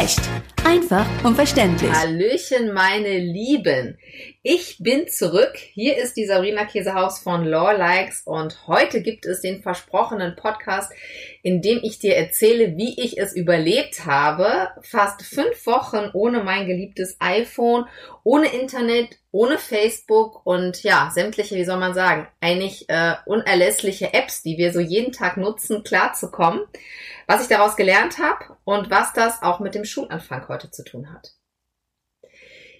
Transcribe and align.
Recht. 0.00 0.20
Einfach 0.64 1.06
und 1.24 1.34
verständlich. 1.34 1.92
Hallöchen, 1.92 2.72
meine 2.72 3.18
Lieben. 3.18 3.98
Ich 4.42 4.78
bin 4.78 5.08
zurück. 5.08 5.52
Hier 5.56 5.98
ist 5.98 6.16
die 6.16 6.24
Sabrina 6.24 6.64
Käsehaus 6.64 7.18
von 7.18 7.44
Law 7.44 7.72
Likes 7.72 8.22
und 8.24 8.66
heute 8.66 9.02
gibt 9.02 9.26
es 9.26 9.42
den 9.42 9.60
versprochenen 9.60 10.36
Podcast, 10.36 10.90
in 11.42 11.60
dem 11.60 11.80
ich 11.82 11.98
dir 11.98 12.16
erzähle, 12.16 12.78
wie 12.78 12.98
ich 12.98 13.18
es 13.18 13.36
überlebt 13.36 14.06
habe. 14.06 14.70
Fast 14.80 15.20
fünf 15.20 15.66
Wochen 15.66 16.08
ohne 16.14 16.42
mein 16.44 16.66
geliebtes 16.66 17.16
iPhone, 17.18 17.84
ohne 18.24 18.46
Internet, 18.46 19.18
ohne 19.32 19.58
Facebook 19.58 20.46
und 20.46 20.82
ja, 20.82 21.10
sämtliche, 21.12 21.56
wie 21.56 21.64
soll 21.66 21.78
man 21.78 21.92
sagen, 21.92 22.26
eigentlich 22.40 22.88
äh, 22.88 23.16
unerlässliche 23.26 24.14
Apps, 24.14 24.42
die 24.42 24.56
wir 24.56 24.72
so 24.72 24.80
jeden 24.80 25.12
Tag 25.12 25.36
nutzen, 25.36 25.84
klarzukommen 25.84 26.62
was 27.30 27.42
ich 27.42 27.48
daraus 27.48 27.76
gelernt 27.76 28.18
habe 28.18 28.56
und 28.64 28.90
was 28.90 29.12
das 29.12 29.40
auch 29.40 29.60
mit 29.60 29.76
dem 29.76 29.84
Schulanfang 29.84 30.48
heute 30.48 30.72
zu 30.72 30.82
tun 30.82 31.12
hat. 31.12 31.30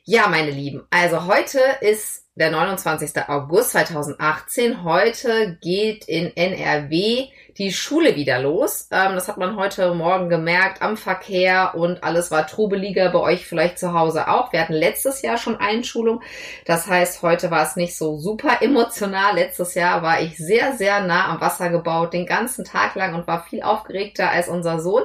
Ja, 0.02 0.27
meine 0.27 0.51
Lieben, 0.51 0.84
also 0.91 1.27
heute 1.27 1.61
ist 1.83 2.29
der 2.41 2.51
29. 2.51 3.29
August 3.29 3.73
2018. 3.73 4.83
Heute 4.83 5.59
geht 5.61 6.07
in 6.07 6.35
NRW 6.35 7.29
die 7.59 7.71
Schule 7.71 8.17
wieder 8.17 8.41
los. 8.41 8.89
Ähm, 8.91 9.15
das 9.15 9.29
hat 9.29 9.37
man 9.37 9.57
heute 9.57 9.93
Morgen 9.93 10.31
gemerkt 10.31 10.81
am 10.81 10.97
Verkehr 10.97 11.75
und 11.75 12.03
alles 12.03 12.31
war 12.31 12.47
trubeliger 12.47 13.11
bei 13.11 13.19
euch 13.19 13.47
vielleicht 13.47 13.79
zu 13.79 13.93
Hause 13.93 14.29
auch. 14.29 14.55
Wir 14.55 14.62
hatten 14.62 14.73
letztes 14.73 15.21
Jahr 15.21 15.37
schon 15.37 15.61
Einschulung. 15.61 16.23
Das 16.65 16.87
heißt, 16.87 17.21
heute 17.21 17.51
war 17.51 17.62
es 17.62 17.77
nicht 17.77 17.95
so 17.95 18.17
super 18.17 18.62
emotional. 18.62 19.34
Letztes 19.34 19.75
Jahr 19.75 20.03
war 20.03 20.23
ich 20.23 20.39
sehr, 20.39 20.73
sehr 20.73 21.03
nah 21.03 21.29
am 21.29 21.43
Wasser 21.43 21.69
gebaut, 21.69 22.15
den 22.15 22.25
ganzen 22.25 22.65
Tag 22.65 22.95
lang 22.95 23.15
und 23.15 23.27
war 23.27 23.45
viel 23.45 23.62
aufgeregter 23.62 24.31
als 24.31 24.48
unser 24.48 24.81
Sohn. 24.81 25.03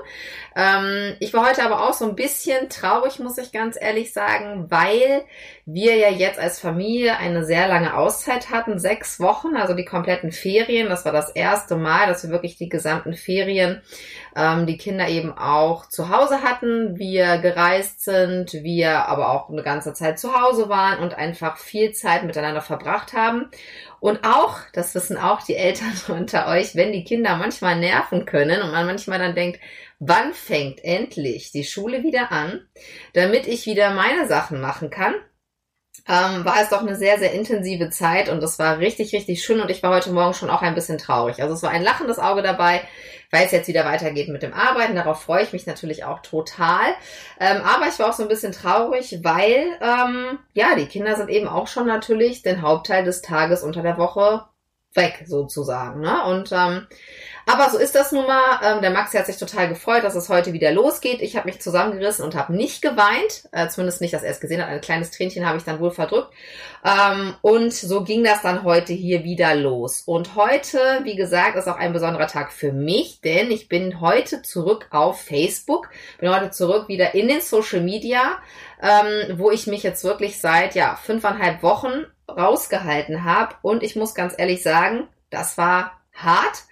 Ähm, 0.56 1.16
ich 1.20 1.34
war 1.34 1.48
heute 1.48 1.64
aber 1.64 1.88
auch 1.88 1.94
so 1.94 2.06
ein 2.06 2.16
bisschen 2.16 2.70
traurig, 2.70 3.20
muss 3.20 3.38
ich 3.38 3.52
ganz 3.52 3.78
ehrlich 3.80 4.14
sagen, 4.14 4.68
weil 4.70 5.26
wir 5.66 5.96
ja 5.96 6.10
jetzt 6.10 6.40
als 6.40 6.60
Familie 6.60 7.18
eine 7.18 7.44
sehr 7.44 7.68
lange 7.68 7.96
Auszeit 7.96 8.52
hatten, 8.52 8.80
sechs 8.80 9.20
Wochen, 9.20 9.58
also 9.58 9.74
die 9.74 9.84
kompletten 9.84 10.32
Ferien. 10.32 10.88
Das 10.88 11.04
war 11.04 11.12
das 11.12 11.30
erste 11.30 11.76
Mal, 11.76 12.08
dass 12.08 12.24
wir 12.24 12.30
wirklich 12.30 12.56
die 12.56 12.70
gesamten 12.70 13.16
Ferien 13.16 13.82
ähm, 14.36 14.66
die 14.66 14.78
Kinder 14.78 15.08
eben 15.08 15.32
auch 15.38 15.88
zu 15.88 16.10
Hause 16.10 16.42
hatten, 16.42 16.98
wir 17.00 17.38
gereist 17.38 18.04
sind, 18.04 18.54
wir 18.54 19.08
aber 19.08 19.32
auch 19.32 19.50
eine 19.50 19.64
ganze 19.64 19.94
Zeit 19.94 20.20
zu 20.20 20.40
Hause 20.40 20.68
waren 20.68 21.00
und 21.00 21.16
einfach 21.16 21.58
viel 21.58 21.94
Zeit 21.94 22.24
miteinander 22.24 22.62
verbracht 22.62 23.14
haben. 23.14 23.50
Und 24.00 24.24
auch, 24.24 24.60
das 24.74 24.94
wissen 24.96 25.18
auch 25.18 25.42
die 25.42 25.56
Eltern 25.56 25.94
unter 26.08 26.48
euch, 26.48 26.76
wenn 26.76 26.92
die 26.92 27.04
Kinder 27.04 27.36
manchmal 27.38 27.78
nerven 27.78 28.26
können 28.26 28.62
und 28.62 28.72
man 28.72 28.86
manchmal 28.86 29.20
dann 29.20 29.36
denkt, 29.36 29.60
wann 30.00 30.34
fängt 30.34 30.84
endlich 30.84 31.52
die 31.52 31.64
Schule 31.64 32.04
wieder 32.04 32.32
an, 32.32 32.68
damit 33.14 33.48
ich 33.48 33.66
wieder 33.66 33.94
meine 33.94 34.28
Sachen 34.28 34.62
machen 34.62 34.90
kann, 34.90 35.16
ähm, 36.08 36.46
war 36.46 36.62
es 36.62 36.70
doch 36.70 36.82
eine 36.82 36.96
sehr, 36.96 37.18
sehr 37.18 37.34
intensive 37.34 37.90
Zeit 37.90 38.30
und 38.30 38.42
das 38.42 38.60
war 38.60 38.78
richtig, 38.78 39.14
richtig 39.14 39.44
schön 39.44 39.60
und 39.60 39.72
ich 39.72 39.82
war 39.82 39.92
heute 39.92 40.12
Morgen 40.12 40.34
schon 40.34 40.50
auch 40.50 40.62
ein 40.62 40.76
bisschen 40.76 40.98
traurig. 40.98 41.42
Also 41.42 41.56
es 41.56 41.64
war 41.64 41.72
ein 41.72 41.84
lachendes 41.84 42.20
Auge 42.20 42.44
dabei, 42.44 42.82
weil 43.32 43.46
es 43.46 43.52
jetzt 43.52 43.68
wieder 43.68 43.86
weitergeht 43.86 44.30
mit 44.30 44.44
dem 44.44 44.54
Arbeiten. 44.54 44.96
Darauf 44.96 45.24
freue 45.24 45.44
ich 45.44 45.54
mich 45.54 45.66
natürlich 45.66 46.04
auch 46.04 46.20
total. 46.22 46.94
Ähm, 47.40 47.62
aber 47.64 47.88
ich 47.88 47.98
war 47.98 48.10
auch 48.10 48.14
so 48.14 48.24
ein 48.24 48.30
bisschen 48.30 48.52
traurig, 48.52 49.20
weil 49.24 49.66
ähm, 49.82 50.38
ja, 50.54 50.76
die 50.76 50.86
Kinder 50.86 51.16
sind 51.16 51.30
eben 51.30 51.48
auch 51.48 51.68
schon 51.68 51.88
natürlich 51.88 52.44
den 52.44 52.62
Hauptteil 52.62 53.04
des 53.04 53.22
Tages 53.22 53.64
unter 53.64 53.82
der 53.82 53.98
Woche 53.98 54.46
weg, 54.96 55.24
sozusagen. 55.26 56.02
Ne? 56.02 56.24
Und 56.26 56.52
ähm, 56.52 56.88
aber 57.48 57.70
so 57.70 57.78
ist 57.78 57.94
das 57.94 58.12
nun 58.12 58.26
mal. 58.26 58.60
Ähm, 58.64 58.82
der 58.82 58.90
Maxi 58.90 59.18
hat 59.18 59.28
sich 59.28 59.38
total 59.38 59.70
gefreut, 59.70 60.04
dass 60.04 60.16
es 60.16 60.30
heute 60.30 60.52
wieder 60.52 60.72
losgeht. 60.72 61.22
Ich 61.22 61.36
habe 61.38 61.48
mich 61.48 61.62
zusammengerissen 61.62 62.26
und 62.26 62.34
habe 62.34 62.56
nicht 62.56 62.82
geweint. 62.82 63.48
Äh, 63.52 63.68
zumindest 63.68 64.02
nicht, 64.02 64.16
dass 64.16 64.24
er 64.24 64.32
es 64.32 64.40
gesehen 64.40 64.62
hat. 64.62 64.70
Ein 64.70 64.82
kleines 64.82 65.12
Tränchen 65.12 65.48
habe 65.48 65.58
ich 65.60 65.64
dann 65.64 65.80
wohl 65.80 65.92
verdrückt. 65.92 66.34
Ähm, 66.84 67.36
und 67.42 67.72
so 67.72 68.04
ging 68.04 68.24
das 68.24 68.42
dann 68.42 68.64
heute 68.64 68.94
hier 68.94 69.24
wieder 69.24 69.54
los. 69.54 70.02
Und 70.08 70.36
heute, 70.36 70.80
wie 71.04 71.16
gesagt, 71.16 71.56
ist 71.56 71.68
auch 71.68 71.78
ein 71.78 71.94
besonderer 71.94 72.28
Tag 72.28 72.52
für 72.52 72.72
mich, 72.72 73.22
denn 73.22 73.52
ich 73.52 73.70
bin 73.70 74.02
heute 74.02 74.42
zurück 74.42 74.88
auf 74.90 75.22
Facebook. 75.22 75.90
Bin 76.20 76.34
heute 76.34 76.50
zurück 76.50 76.88
wieder 76.88 77.14
in 77.14 77.28
den 77.28 77.42
Social 77.42 77.82
Media, 77.82 78.40
ähm, 78.82 79.38
wo 79.38 79.52
ich 79.52 79.68
mich 79.68 79.84
jetzt 79.84 80.04
wirklich 80.04 80.40
seit 80.40 80.74
ja 80.74 80.96
fünfeinhalb 80.96 81.62
Wochen 81.62 82.06
rausgehalten 82.30 83.24
habe. 83.24 83.56
Und 83.62 83.84
ich 83.84 83.96
muss 83.96 84.16
ganz 84.16 84.34
ehrlich 84.38 84.64
sagen, 84.64 85.08
das 85.30 85.58
war 85.58 86.00
hart 86.14 86.64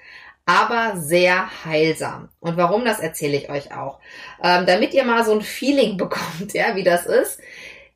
aber 0.46 0.98
sehr 0.98 1.64
heilsam. 1.64 2.30
Und 2.40 2.58
warum, 2.58 2.84
das 2.84 3.00
erzähle 3.00 3.38
ich 3.38 3.50
euch 3.50 3.74
auch. 3.74 4.00
Ähm, 4.44 4.66
damit 4.66 4.94
ihr 4.94 5.06
mal 5.06 5.24
so 5.24 5.32
ein 5.32 5.42
Feeling 5.42 5.98
bekommt, 5.98 6.54
ja, 6.54 6.76
wie 6.76 6.84
das 6.84 7.06
ist 7.06 7.40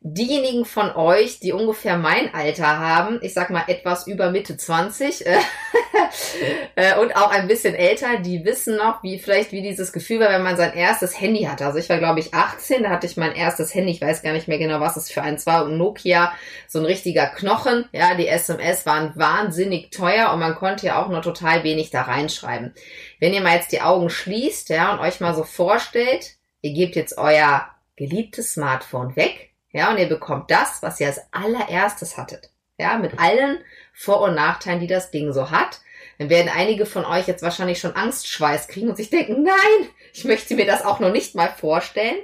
diejenigen 0.00 0.64
von 0.64 0.94
euch, 0.94 1.40
die 1.40 1.52
ungefähr 1.52 1.98
mein 1.98 2.32
Alter 2.32 2.78
haben, 2.78 3.18
ich 3.20 3.34
sag 3.34 3.50
mal 3.50 3.64
etwas 3.66 4.06
über 4.06 4.30
Mitte 4.30 4.56
20 4.56 5.26
äh, 5.26 5.38
äh, 6.76 6.98
und 6.98 7.16
auch 7.16 7.30
ein 7.30 7.48
bisschen 7.48 7.74
älter, 7.74 8.18
die 8.18 8.44
wissen 8.44 8.76
noch, 8.76 9.02
wie 9.02 9.18
vielleicht 9.18 9.50
wie 9.50 9.60
dieses 9.60 9.92
Gefühl 9.92 10.20
war, 10.20 10.30
wenn 10.30 10.44
man 10.44 10.56
sein 10.56 10.74
erstes 10.74 11.20
Handy 11.20 11.42
hatte. 11.44 11.66
Also 11.66 11.78
ich 11.78 11.88
war 11.88 11.98
glaube 11.98 12.20
ich 12.20 12.32
18, 12.32 12.84
da 12.84 12.90
hatte 12.90 13.06
ich 13.06 13.16
mein 13.16 13.34
erstes 13.34 13.74
Handy, 13.74 13.90
ich 13.90 14.00
weiß 14.00 14.22
gar 14.22 14.32
nicht 14.32 14.46
mehr 14.46 14.58
genau, 14.58 14.78
was 14.80 14.96
es 14.96 15.10
für 15.10 15.22
eins 15.22 15.46
war, 15.46 15.64
und 15.64 15.76
Nokia, 15.76 16.32
so 16.68 16.78
ein 16.78 16.84
richtiger 16.84 17.26
Knochen. 17.26 17.84
Ja, 17.92 18.14
die 18.14 18.28
SMS 18.28 18.86
waren 18.86 19.12
wahnsinnig 19.16 19.90
teuer 19.90 20.32
und 20.32 20.38
man 20.38 20.54
konnte 20.54 20.86
ja 20.86 21.02
auch 21.02 21.08
nur 21.08 21.22
total 21.22 21.64
wenig 21.64 21.90
da 21.90 22.02
reinschreiben. 22.02 22.72
Wenn 23.18 23.34
ihr 23.34 23.40
mal 23.40 23.56
jetzt 23.56 23.72
die 23.72 23.82
Augen 23.82 24.10
schließt, 24.10 24.68
ja, 24.68 24.92
und 24.92 25.00
euch 25.00 25.18
mal 25.18 25.34
so 25.34 25.42
vorstellt, 25.42 26.36
ihr 26.60 26.72
gebt 26.72 26.94
jetzt 26.94 27.18
euer 27.18 27.68
geliebtes 27.96 28.52
Smartphone 28.52 29.16
weg, 29.16 29.47
ja, 29.78 29.92
und 29.92 29.98
ihr 29.98 30.08
bekommt 30.08 30.50
das, 30.50 30.82
was 30.82 30.98
ihr 30.98 31.06
als 31.06 31.20
allererstes 31.30 32.16
hattet. 32.16 32.50
Ja, 32.78 32.98
mit 32.98 33.18
allen 33.20 33.58
Vor- 33.94 34.22
und 34.22 34.34
Nachteilen, 34.34 34.80
die 34.80 34.88
das 34.88 35.12
Ding 35.12 35.32
so 35.32 35.52
hat. 35.52 35.80
Dann 36.18 36.30
werden 36.30 36.50
einige 36.52 36.84
von 36.84 37.04
euch 37.04 37.28
jetzt 37.28 37.44
wahrscheinlich 37.44 37.78
schon 37.78 37.94
Angstschweiß 37.94 38.66
kriegen 38.66 38.88
und 38.88 38.96
sich 38.96 39.08
denken, 39.08 39.44
nein, 39.44 39.88
ich 40.12 40.24
möchte 40.24 40.56
mir 40.56 40.66
das 40.66 40.84
auch 40.84 40.98
noch 40.98 41.12
nicht 41.12 41.36
mal 41.36 41.48
vorstellen. 41.48 42.16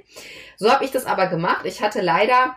So 0.56 0.68
habe 0.68 0.84
ich 0.84 0.90
das 0.90 1.06
aber 1.06 1.28
gemacht. 1.28 1.64
Ich 1.64 1.80
hatte 1.80 2.00
leider 2.00 2.56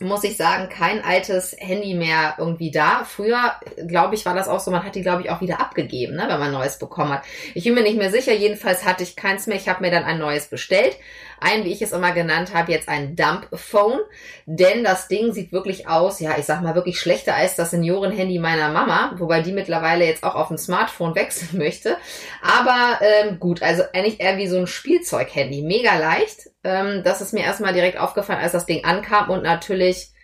muss 0.00 0.24
ich 0.24 0.36
sagen, 0.36 0.68
kein 0.68 1.04
altes 1.04 1.54
Handy 1.58 1.94
mehr 1.94 2.34
irgendwie 2.38 2.70
da. 2.70 3.04
Früher, 3.04 3.54
glaube 3.86 4.14
ich, 4.14 4.26
war 4.26 4.34
das 4.34 4.48
auch 4.48 4.60
so, 4.60 4.70
man 4.70 4.82
hat 4.82 4.94
die, 4.94 5.02
glaube 5.02 5.22
ich, 5.22 5.30
auch 5.30 5.40
wieder 5.40 5.60
abgegeben, 5.60 6.16
ne, 6.16 6.24
wenn 6.28 6.40
man 6.40 6.52
neues 6.52 6.78
bekommen 6.78 7.12
hat. 7.12 7.22
Ich 7.54 7.64
bin 7.64 7.74
mir 7.74 7.82
nicht 7.82 7.96
mehr 7.96 8.10
sicher, 8.10 8.32
jedenfalls 8.32 8.84
hatte 8.84 9.02
ich 9.02 9.16
keins 9.16 9.46
mehr. 9.46 9.56
Ich 9.56 9.68
habe 9.68 9.82
mir 9.82 9.90
dann 9.90 10.04
ein 10.04 10.18
neues 10.18 10.48
bestellt. 10.48 10.96
Ein, 11.44 11.64
wie 11.64 11.72
ich 11.72 11.82
es 11.82 11.92
immer 11.92 12.12
genannt 12.12 12.54
habe, 12.54 12.72
jetzt 12.72 12.88
ein 12.88 13.14
Dump-Phone. 13.16 14.00
Denn 14.46 14.82
das 14.82 15.08
Ding 15.08 15.32
sieht 15.32 15.52
wirklich 15.52 15.88
aus, 15.88 16.20
ja, 16.20 16.36
ich 16.38 16.46
sag 16.46 16.62
mal, 16.62 16.74
wirklich 16.74 16.98
schlechter 16.98 17.34
als 17.34 17.54
das 17.54 17.70
Senioren-Handy 17.70 18.38
meiner 18.38 18.70
Mama, 18.70 19.14
wobei 19.18 19.40
die 19.42 19.52
mittlerweile 19.52 20.06
jetzt 20.06 20.24
auch 20.24 20.34
auf 20.34 20.50
ein 20.50 20.58
Smartphone 20.58 21.14
wechseln 21.14 21.58
möchte. 21.58 21.96
Aber 22.42 22.98
ähm, 23.02 23.38
gut, 23.38 23.62
also 23.62 23.82
eigentlich 23.92 24.20
eher 24.20 24.38
wie 24.38 24.48
so 24.48 24.56
ein 24.56 24.66
Spielzeug-Handy. 24.66 25.62
Mega 25.62 25.96
leicht. 25.98 26.50
Ähm, 26.64 27.02
das 27.04 27.20
ist 27.20 27.34
mir 27.34 27.44
erstmal 27.44 27.74
direkt 27.74 27.98
aufgefallen, 27.98 28.40
als 28.40 28.52
das 28.52 28.66
Ding 28.66 28.84
ankam 28.84 29.30
und 29.30 29.42
natürlich 29.42 30.14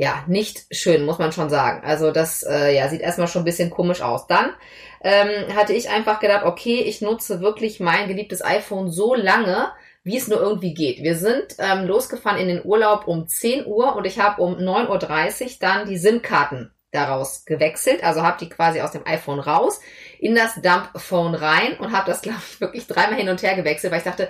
ja, 0.00 0.24
nicht 0.26 0.64
schön, 0.70 1.04
muss 1.04 1.18
man 1.18 1.30
schon 1.30 1.50
sagen. 1.50 1.82
Also 1.84 2.10
das 2.10 2.42
äh, 2.42 2.74
ja, 2.74 2.88
sieht 2.88 3.02
erstmal 3.02 3.28
schon 3.28 3.42
ein 3.42 3.44
bisschen 3.44 3.68
komisch 3.68 4.00
aus. 4.00 4.26
Dann 4.26 4.54
ähm, 5.02 5.54
hatte 5.54 5.74
ich 5.74 5.90
einfach 5.90 6.20
gedacht, 6.20 6.46
okay, 6.46 6.80
ich 6.80 7.02
nutze 7.02 7.42
wirklich 7.42 7.80
mein 7.80 8.08
geliebtes 8.08 8.42
iPhone 8.42 8.90
so 8.90 9.14
lange, 9.14 9.70
wie 10.02 10.16
es 10.16 10.28
nur 10.28 10.40
irgendwie 10.40 10.74
geht. 10.74 11.02
Wir 11.02 11.16
sind 11.16 11.56
ähm, 11.58 11.86
losgefahren 11.86 12.40
in 12.40 12.48
den 12.48 12.64
Urlaub 12.64 13.06
um 13.06 13.26
10 13.26 13.66
Uhr 13.66 13.96
und 13.96 14.06
ich 14.06 14.18
habe 14.18 14.42
um 14.42 14.54
9.30 14.54 15.42
Uhr 15.42 15.50
dann 15.60 15.86
die 15.86 15.98
SIM-Karten 15.98 16.72
daraus 16.90 17.44
gewechselt, 17.44 18.02
also 18.02 18.22
habe 18.22 18.38
die 18.40 18.48
quasi 18.48 18.80
aus 18.80 18.92
dem 18.92 19.06
iPhone 19.06 19.38
raus 19.38 19.80
in 20.18 20.34
das 20.34 20.56
Dump-Phone 20.56 21.34
rein 21.34 21.78
und 21.78 21.92
habe 21.92 22.10
das, 22.10 22.22
glaube 22.22 22.40
ich, 22.50 22.60
wirklich 22.60 22.86
dreimal 22.86 23.18
hin 23.18 23.28
und 23.28 23.42
her 23.42 23.54
gewechselt, 23.54 23.92
weil 23.92 23.98
ich 23.98 24.04
dachte, 24.04 24.28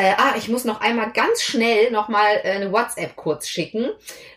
äh, 0.00 0.14
ah, 0.16 0.32
ich 0.38 0.48
muss 0.48 0.64
noch 0.64 0.80
einmal 0.80 1.12
ganz 1.12 1.42
schnell 1.42 1.90
nochmal 1.90 2.40
äh, 2.42 2.52
eine 2.52 2.72
WhatsApp 2.72 3.16
kurz 3.16 3.46
schicken 3.48 3.90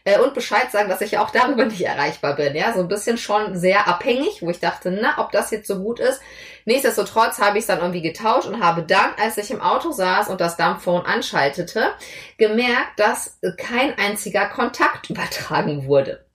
äh, 0.04 0.19
und 0.19 0.33
Bescheid 0.33 0.69
sagen, 0.71 0.89
dass 0.89 1.00
ich 1.00 1.18
auch 1.18 1.30
darüber 1.30 1.63
nicht 1.74 1.86
erreichbar 1.86 2.36
bin. 2.36 2.54
Ja, 2.54 2.74
so 2.74 2.81
ein 2.81 2.89
bisschen 2.89 3.18
schon 3.18 3.57
sehr 3.57 3.88
abhängig, 3.88 4.42
wo 4.42 4.50
ich 4.50 4.60
dachte, 4.60 4.92
na, 4.92 5.24
ob 5.24 5.31
das 5.31 5.51
jetzt 5.51 5.68
so 5.68 5.80
gut 5.80 6.01
ist. 6.01 6.19
Nichtsdestotrotz 6.65 7.39
habe 7.39 7.57
ich 7.57 7.63
es 7.63 7.68
dann 7.68 7.80
irgendwie 7.80 8.01
getauscht 8.01 8.48
und 8.48 8.62
habe 8.62 8.83
dann, 8.83 9.12
als 9.18 9.38
ich 9.38 9.51
im 9.51 9.62
Auto 9.62 9.92
saß 9.92 10.27
und 10.27 10.42
das 10.42 10.57
Dumbphone 10.57 11.06
anschaltete, 11.06 11.94
gemerkt, 12.38 13.00
dass 13.00 13.39
kein 13.57 13.98
einziger 13.98 14.48
Kontakt 14.48 15.10
übertragen 15.10 15.88
wurde. 15.88 16.25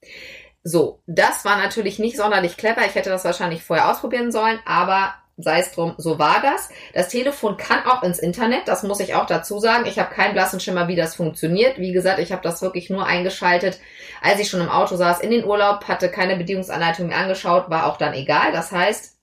So, 0.63 1.03
das 1.07 1.45
war 1.45 1.59
natürlich 1.59 1.99
nicht 1.99 2.17
sonderlich 2.17 2.57
clever. 2.57 2.81
Ich 2.87 2.95
hätte 2.95 3.11
das 3.11 3.25
wahrscheinlich 3.25 3.63
vorher 3.63 3.91
ausprobieren 3.91 4.33
sollen, 4.33 4.59
aber 4.65 5.15
sei 5.39 5.61
es 5.61 5.71
drum, 5.71 5.95
so 5.97 6.19
war 6.19 6.43
das. 6.43 6.69
Das 6.93 7.09
Telefon 7.09 7.57
kann 7.57 7.87
auch 7.87 8.03
ins 8.03 8.19
Internet, 8.19 8.67
das 8.67 8.83
muss 8.83 9.01
ich 9.01 9.15
auch 9.15 9.27
dazu 9.27 9.61
sagen. 9.61 9.87
Ich 9.87 9.99
habe 9.99 10.15
keinen 10.15 10.35
blassen 10.35 10.61
Schimmer, 10.61 10.89
wie 10.89 10.97
das 10.97 11.15
funktioniert. 11.15 11.79
Wie 11.79 11.93
gesagt, 11.93 12.19
ich 12.19 12.33
habe 12.33 12.43
das 12.43 12.61
wirklich 12.61 12.91
nur 12.91 13.07
eingeschaltet, 13.07 13.79
als 14.21 14.41
ich 14.41 14.51
schon 14.51 14.61
im 14.61 14.69
Auto 14.69 14.97
saß, 14.97 15.21
in 15.21 15.31
den 15.31 15.45
Urlaub, 15.45 15.87
hatte 15.87 16.11
keine 16.11 16.37
Bedienungsanleitung 16.37 17.07
mehr 17.07 17.19
angeschaut, 17.19 17.71
war 17.71 17.87
auch 17.87 17.97
dann 17.97 18.15
egal. 18.15 18.53
Das 18.53 18.73
heißt, 18.73 19.17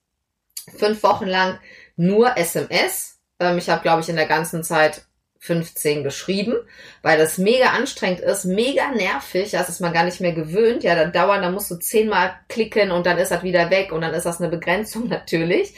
fünf 0.77 1.03
Wochen 1.03 1.25
lang 1.25 1.59
nur 1.97 2.37
SMS. 2.37 3.19
Ähm, 3.39 3.57
ich 3.57 3.69
habe, 3.69 3.81
glaube 3.81 4.01
ich, 4.01 4.09
in 4.09 4.15
der 4.15 4.27
ganzen 4.27 4.63
Zeit 4.63 5.05
15 5.45 6.03
geschrieben, 6.03 6.55
weil 7.03 7.17
das 7.17 7.37
mega 7.37 7.67
anstrengend 7.67 8.19
ist, 8.19 8.45
mega 8.45 8.89
nervig, 8.89 9.51
das 9.51 9.69
ist 9.69 9.79
man 9.79 9.93
gar 9.93 10.03
nicht 10.03 10.19
mehr 10.19 10.33
gewöhnt. 10.33 10.83
Ja, 10.83 10.95
dann 10.95 11.11
dauern, 11.11 11.43
dann 11.43 11.53
musst 11.53 11.69
du 11.69 11.75
zehnmal 11.75 12.33
klicken 12.49 12.91
und 12.91 13.05
dann 13.05 13.19
ist 13.19 13.29
das 13.29 13.43
wieder 13.43 13.69
weg 13.69 13.91
und 13.91 14.01
dann 14.01 14.13
ist 14.13 14.25
das 14.25 14.41
eine 14.41 14.49
Begrenzung 14.49 15.07
natürlich. 15.09 15.75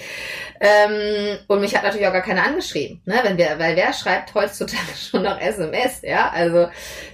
Ähm, 0.60 1.38
und 1.48 1.60
mich 1.60 1.76
hat 1.76 1.84
natürlich 1.84 2.08
auch 2.08 2.14
gar 2.14 2.22
keiner 2.22 2.46
angeschrieben, 2.46 3.02
ne? 3.06 3.20
Wenn 3.24 3.38
wir, 3.38 3.60
weil 3.60 3.76
wer 3.76 3.94
schreibt 3.94 4.34
heutzutage 4.34 4.96
schon 4.98 5.24
noch 5.24 5.40
SMS, 5.40 6.02
ja? 6.02 6.30
Also 6.30 6.70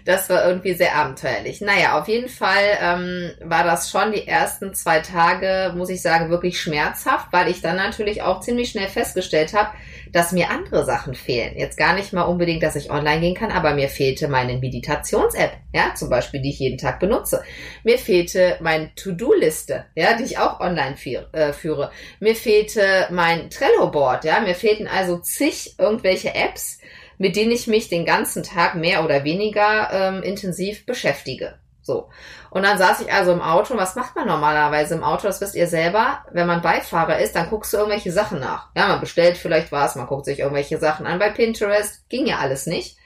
das 0.06 0.30
war 0.30 0.46
irgendwie 0.48 0.74
sehr 0.74 0.96
abenteuerlich. 0.96 1.60
Naja, 1.60 2.00
auf 2.00 2.08
jeden 2.08 2.30
Fall 2.30 2.78
ähm, 2.82 3.32
war 3.42 3.64
das 3.64 3.90
schon 3.90 4.12
die 4.12 4.28
ersten 4.28 4.74
zwei 4.76 5.00
Tage, 5.00 5.74
muss 5.76 5.90
ich 5.90 6.02
sagen, 6.02 6.30
wirklich 6.30 6.62
schmerzhaft, 6.62 7.28
weil 7.32 7.50
ich 7.50 7.62
dann 7.62 7.78
natürlich 7.78 8.22
auch 8.22 8.42
ziemlich 8.42 8.70
schnell 8.70 8.88
festgestellt 8.88 9.54
habe, 9.54 9.72
dass 10.14 10.32
mir 10.32 10.52
andere 10.52 10.86
Sachen 10.86 11.16
fehlen. 11.16 11.58
Jetzt 11.58 11.76
gar 11.78 11.96
nicht 11.96 12.14
mal 12.14 12.22
unbedingt, 12.22 12.64
dass 12.64 12.76
ich 12.76 12.92
online 12.92 13.20
gehen 13.20 13.34
kann, 13.34 13.52
aber 13.52 13.74
mir 13.74 13.90
fehlte 13.90 14.28
meine 14.28 14.58
Meditations-App, 14.58 15.52
ja, 15.74 15.96
zum 15.96 16.10
Beispiel, 16.10 16.42
die 16.42 16.52
ich 16.52 16.60
jeden 16.60 16.78
Tag 16.78 17.00
benutze. 17.00 17.44
Mir 17.84 17.98
fehlte 17.98 18.58
meine 18.62 18.94
To-Do-Liste, 18.96 19.86
ja, 19.96 20.16
die 20.16 20.24
ich 20.24 20.38
auch 20.38 20.60
online 20.60 20.96
äh, 21.34 21.52
führe. 21.52 21.92
Mir 22.20 22.36
fehlte 22.36 23.08
mein 23.10 23.50
Trello-Board, 23.50 24.24
ja, 24.24 24.40
mir 24.40 24.56
fehlten 24.56 24.88
also 24.88 25.18
zig 25.18 25.76
irgendwelche 25.80 26.36
Apps, 26.36 26.78
mit 27.18 27.36
denen 27.36 27.52
ich 27.52 27.68
mich 27.68 27.90
den 27.90 28.06
ganzen 28.06 28.44
Tag 28.44 28.76
mehr 28.76 29.04
oder 29.04 29.24
weniger 29.24 29.90
ähm, 29.92 30.24
intensiv 30.24 30.86
beschäftige. 30.86 31.56
So. 31.84 32.10
Und 32.50 32.64
dann 32.64 32.78
saß 32.78 33.02
ich 33.02 33.12
also 33.12 33.34
im 33.34 33.42
Auto. 33.42 33.74
Und 33.74 33.80
was 33.80 33.96
macht 33.96 34.16
man 34.16 34.26
normalerweise 34.26 34.96
im 34.96 35.04
Auto? 35.04 35.28
Das 35.28 35.42
wisst 35.42 35.54
ihr 35.54 35.68
selber. 35.68 36.24
Wenn 36.32 36.48
man 36.48 36.62
Beifahrer 36.62 37.20
ist, 37.20 37.36
dann 37.36 37.50
guckst 37.50 37.74
du 37.74 37.78
irgendwelche 37.78 38.12
Sachen 38.12 38.40
nach. 38.40 38.70
Ja, 38.76 38.88
man 38.88 39.02
bestellt 39.02 39.38
vielleicht 39.38 39.72
was, 39.72 39.96
man 39.96 40.08
guckt 40.08 40.26
sich 40.26 40.40
irgendwelche 40.40 40.80
Sachen 40.80 41.06
an 41.06 41.20
bei 41.20 41.30
Pinterest. 41.30 42.08
Ging 42.10 42.26
ja 42.26 42.38
alles 42.38 42.66
nicht. 42.66 42.98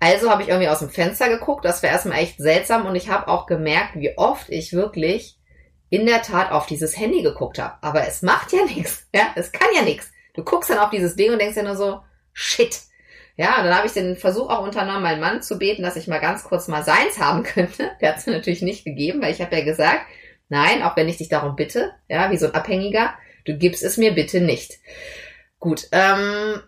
Also 0.00 0.30
habe 0.30 0.42
ich 0.42 0.48
irgendwie 0.48 0.68
aus 0.68 0.80
dem 0.80 0.90
Fenster 0.90 1.28
geguckt. 1.28 1.64
Das 1.64 1.82
war 1.82 1.90
erstmal 1.90 2.18
echt 2.18 2.38
seltsam. 2.38 2.86
Und 2.86 2.96
ich 2.96 3.10
habe 3.10 3.28
auch 3.28 3.46
gemerkt, 3.46 3.96
wie 3.96 4.16
oft 4.16 4.48
ich 4.48 4.72
wirklich 4.72 5.38
in 5.90 6.06
der 6.06 6.22
Tat 6.22 6.50
auf 6.50 6.66
dieses 6.66 6.98
Handy 6.98 7.22
geguckt 7.22 7.58
habe. 7.58 7.74
Aber 7.82 8.06
es 8.08 8.22
macht 8.22 8.52
ja 8.52 8.64
nichts. 8.74 9.06
Ja, 9.14 9.28
es 9.36 9.52
kann 9.52 9.68
ja 9.76 9.82
nichts. 9.82 10.10
Du 10.32 10.42
guckst 10.42 10.70
dann 10.70 10.78
auf 10.78 10.90
dieses 10.90 11.14
Ding 11.14 11.30
und 11.30 11.38
denkst 11.40 11.56
ja 11.56 11.62
nur 11.62 11.76
so, 11.76 12.00
shit 12.32 12.80
ja, 13.36 13.58
und 13.58 13.64
dann 13.64 13.76
habe 13.76 13.86
ich 13.86 13.92
den 13.92 14.16
Versuch 14.16 14.48
auch 14.48 14.62
unternommen, 14.62 15.02
meinen 15.02 15.20
Mann 15.20 15.42
zu 15.42 15.58
beten, 15.58 15.82
dass 15.82 15.96
ich 15.96 16.06
mal 16.06 16.20
ganz 16.20 16.44
kurz 16.44 16.68
mal 16.68 16.84
seins 16.84 17.18
haben 17.18 17.42
könnte. 17.44 17.90
Der 18.00 18.10
hat 18.10 18.18
es 18.18 18.26
natürlich 18.26 18.62
nicht 18.62 18.84
gegeben, 18.84 19.22
weil 19.22 19.32
ich 19.32 19.40
habe 19.40 19.56
ja 19.56 19.64
gesagt, 19.64 20.06
nein, 20.48 20.82
auch 20.82 20.96
wenn 20.96 21.08
ich 21.08 21.16
dich 21.16 21.28
darum 21.28 21.56
bitte, 21.56 21.92
ja, 22.08 22.30
wie 22.30 22.36
so 22.36 22.46
ein 22.46 22.54
Abhängiger, 22.54 23.14
du 23.44 23.56
gibst 23.56 23.82
es 23.82 23.96
mir 23.96 24.12
bitte 24.12 24.40
nicht. 24.40 24.78
Gut, 25.58 25.88
ähm, 25.92 26.60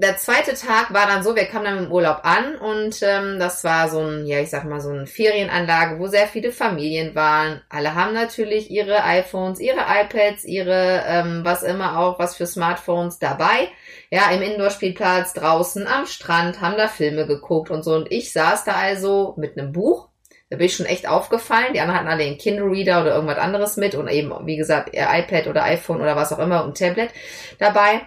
der 0.00 0.16
zweite 0.16 0.54
Tag 0.54 0.94
war 0.94 1.08
dann 1.08 1.24
so, 1.24 1.34
wir 1.34 1.46
kamen 1.46 1.64
dann 1.64 1.84
im 1.86 1.92
Urlaub 1.92 2.20
an 2.22 2.54
und 2.54 3.02
ähm, 3.02 3.40
das 3.40 3.64
war 3.64 3.88
so 3.88 3.98
ein, 3.98 4.26
ja, 4.26 4.38
ich 4.38 4.48
sag 4.48 4.64
mal, 4.64 4.80
so 4.80 4.90
eine 4.90 5.08
Ferienanlage, 5.08 5.98
wo 5.98 6.06
sehr 6.06 6.28
viele 6.28 6.52
Familien 6.52 7.16
waren. 7.16 7.62
Alle 7.68 7.96
haben 7.96 8.14
natürlich 8.14 8.70
ihre 8.70 9.02
iPhones, 9.02 9.58
ihre 9.58 9.80
iPads, 9.80 10.44
ihre, 10.44 11.02
ähm, 11.04 11.40
was 11.42 11.64
immer 11.64 11.98
auch, 11.98 12.20
was 12.20 12.36
für 12.36 12.46
Smartphones 12.46 13.18
dabei. 13.18 13.70
Ja, 14.08 14.30
im 14.30 14.40
Indoor-Spielplatz, 14.40 15.32
draußen, 15.32 15.88
am 15.88 16.06
Strand, 16.06 16.60
haben 16.60 16.76
da 16.76 16.86
Filme 16.86 17.26
geguckt 17.26 17.72
und 17.72 17.82
so. 17.82 17.96
Und 17.96 18.12
ich 18.12 18.32
saß 18.32 18.62
da 18.62 18.74
also 18.74 19.34
mit 19.36 19.58
einem 19.58 19.72
Buch. 19.72 20.10
Da 20.48 20.58
bin 20.58 20.66
ich 20.66 20.76
schon 20.76 20.86
echt 20.86 21.08
aufgefallen. 21.08 21.72
Die 21.74 21.80
anderen 21.80 21.98
hatten 21.98 22.08
alle 22.08 22.22
einen 22.22 22.38
Kindle 22.38 22.70
Reader 22.70 23.00
oder 23.00 23.16
irgendwas 23.16 23.38
anderes 23.38 23.76
mit 23.76 23.96
und 23.96 24.06
eben, 24.06 24.32
wie 24.46 24.56
gesagt, 24.56 24.94
ihr 24.94 25.08
iPad 25.10 25.48
oder 25.48 25.64
iPhone 25.64 26.00
oder 26.00 26.14
was 26.14 26.32
auch 26.32 26.38
immer 26.38 26.62
und 26.62 26.78
Tablet 26.78 27.10
dabei. 27.58 28.02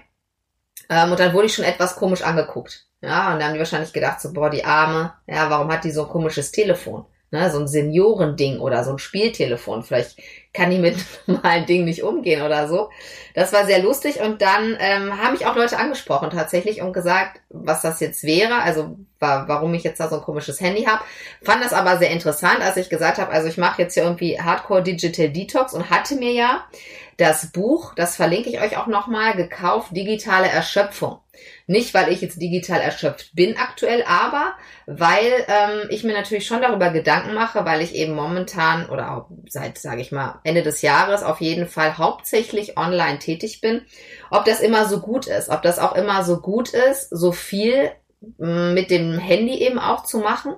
Ähm, 0.91 1.11
und 1.11 1.19
dann 1.19 1.33
wurde 1.33 1.47
ich 1.47 1.55
schon 1.55 1.65
etwas 1.65 1.95
komisch 1.95 2.21
angeguckt. 2.21 2.87
Ja, 3.01 3.33
und 3.33 3.39
dann 3.39 3.45
haben 3.45 3.53
die 3.53 3.59
wahrscheinlich 3.59 3.93
gedacht, 3.93 4.21
so, 4.21 4.33
boah, 4.33 4.51
die 4.51 4.65
Arme, 4.65 5.13
ja, 5.27 5.49
warum 5.49 5.71
hat 5.71 5.83
die 5.85 5.91
so 5.91 6.03
ein 6.03 6.09
komisches 6.11 6.51
Telefon? 6.51 7.05
Ne, 7.33 7.49
so 7.49 7.59
ein 7.59 7.67
Seniorending 7.67 8.59
oder 8.59 8.83
so 8.83 8.91
ein 8.91 8.99
Spieltelefon. 8.99 9.83
Vielleicht 9.83 10.17
kann 10.53 10.69
die 10.69 10.79
mit 10.79 10.97
normalen 11.27 11.65
Dingen 11.65 11.85
nicht 11.85 12.03
umgehen 12.03 12.41
oder 12.41 12.67
so. 12.67 12.89
Das 13.35 13.53
war 13.53 13.65
sehr 13.65 13.81
lustig 13.81 14.19
und 14.19 14.41
dann 14.41 14.75
ähm, 14.79 15.17
haben 15.17 15.31
mich 15.31 15.45
auch 15.45 15.55
Leute 15.55 15.77
angesprochen 15.77 16.29
tatsächlich 16.29 16.81
und 16.81 16.91
gesagt, 16.91 17.39
was 17.49 17.81
das 17.81 18.01
jetzt 18.01 18.23
wäre, 18.23 18.61
also 18.61 18.97
wa 19.17 19.45
warum 19.47 19.73
ich 19.73 19.83
jetzt 19.83 20.01
da 20.01 20.09
so 20.09 20.17
ein 20.17 20.23
komisches 20.23 20.59
Handy 20.59 20.83
habe. 20.83 21.03
Fand 21.41 21.63
das 21.63 21.71
aber 21.71 21.97
sehr 21.97 22.09
interessant, 22.09 22.59
als 22.59 22.75
ich 22.75 22.89
gesagt 22.89 23.17
habe, 23.17 23.31
also 23.31 23.47
ich 23.47 23.57
mache 23.57 23.81
jetzt 23.81 23.93
hier 23.93 24.03
irgendwie 24.03 24.41
Hardcore 24.41 24.83
Digital 24.83 25.29
Detox 25.29 25.73
und 25.73 25.89
hatte 25.89 26.15
mir 26.15 26.33
ja 26.33 26.65
das 27.15 27.51
Buch, 27.51 27.93
das 27.95 28.15
verlinke 28.15 28.49
ich 28.49 28.59
euch 28.59 28.77
auch 28.77 28.87
nochmal, 28.87 29.35
gekauft, 29.35 29.95
digitale 29.95 30.47
Erschöpfung. 30.47 31.19
Nicht, 31.71 31.93
weil 31.93 32.11
ich 32.11 32.19
jetzt 32.19 32.41
digital 32.41 32.81
erschöpft 32.81 33.33
bin 33.33 33.55
aktuell, 33.55 34.03
aber 34.05 34.55
weil 34.87 35.45
ähm, 35.47 35.87
ich 35.89 36.03
mir 36.03 36.11
natürlich 36.11 36.45
schon 36.45 36.61
darüber 36.61 36.89
Gedanken 36.89 37.33
mache, 37.33 37.63
weil 37.63 37.79
ich 37.79 37.95
eben 37.95 38.13
momentan 38.13 38.89
oder 38.89 39.15
auch 39.15 39.29
seit, 39.47 39.77
sage 39.77 40.01
ich 40.01 40.11
mal, 40.11 40.41
Ende 40.43 40.63
des 40.63 40.81
Jahres 40.81 41.23
auf 41.23 41.39
jeden 41.39 41.67
Fall 41.67 41.97
hauptsächlich 41.97 42.77
online 42.77 43.19
tätig 43.19 43.61
bin, 43.61 43.83
ob 44.29 44.43
das 44.43 44.59
immer 44.59 44.85
so 44.85 44.99
gut 44.99 45.27
ist, 45.27 45.47
ob 45.47 45.61
das 45.61 45.79
auch 45.79 45.95
immer 45.95 46.25
so 46.25 46.41
gut 46.41 46.73
ist, 46.73 47.07
so 47.09 47.31
viel 47.31 47.89
mm, 48.37 48.73
mit 48.73 48.91
dem 48.91 49.17
Handy 49.17 49.53
eben 49.59 49.79
auch 49.79 50.03
zu 50.03 50.19
machen. 50.19 50.55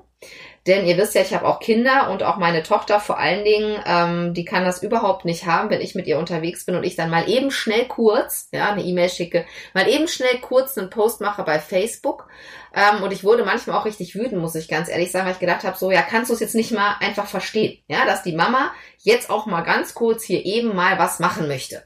Denn 0.65 0.85
ihr 0.85 0.97
wisst 0.97 1.13
ja, 1.13 1.21
ich 1.21 1.33
habe 1.33 1.45
auch 1.45 1.59
Kinder 1.59 2.09
und 2.09 2.23
auch 2.23 2.37
meine 2.37 2.63
Tochter 2.63 3.01
vor 3.01 3.19
allen 3.19 3.43
Dingen, 3.43 3.81
ähm, 3.85 4.33
die 4.33 4.45
kann 4.45 4.63
das 4.63 4.81
überhaupt 4.81 5.25
nicht 5.25 5.45
haben, 5.45 5.69
wenn 5.69 5.81
ich 5.81 5.93
mit 5.93 6.07
ihr 6.07 6.17
unterwegs 6.17 6.65
bin 6.65 6.75
und 6.75 6.85
ich 6.85 6.95
dann 6.95 7.09
mal 7.09 7.27
eben 7.27 7.51
schnell 7.51 7.85
kurz, 7.85 8.47
ja, 8.53 8.71
eine 8.71 8.81
E-Mail 8.81 9.09
schicke, 9.09 9.45
mal 9.73 9.89
eben 9.89 10.07
schnell 10.07 10.37
kurz 10.39 10.77
einen 10.77 10.89
Post 10.89 11.19
mache 11.19 11.43
bei 11.43 11.59
Facebook. 11.59 12.29
Ähm, 12.73 13.03
und 13.03 13.11
ich 13.11 13.25
wurde 13.25 13.43
manchmal 13.43 13.77
auch 13.77 13.85
richtig 13.85 14.15
wütend, 14.15 14.41
muss 14.41 14.55
ich 14.55 14.69
ganz 14.69 14.87
ehrlich 14.87 15.11
sagen, 15.11 15.25
weil 15.25 15.33
ich 15.33 15.39
gedacht 15.39 15.65
habe, 15.65 15.77
so, 15.77 15.91
ja, 15.91 16.01
kannst 16.01 16.29
du 16.29 16.33
es 16.33 16.39
jetzt 16.39 16.55
nicht 16.55 16.71
mal 16.71 16.95
einfach 17.01 17.27
verstehen, 17.27 17.79
ja, 17.87 18.05
dass 18.05 18.23
die 18.23 18.35
Mama 18.35 18.71
jetzt 18.99 19.29
auch 19.29 19.45
mal 19.45 19.61
ganz 19.61 19.93
kurz 19.93 20.23
hier 20.23 20.45
eben 20.45 20.73
mal 20.73 20.97
was 20.97 21.19
machen 21.19 21.49
möchte. 21.49 21.83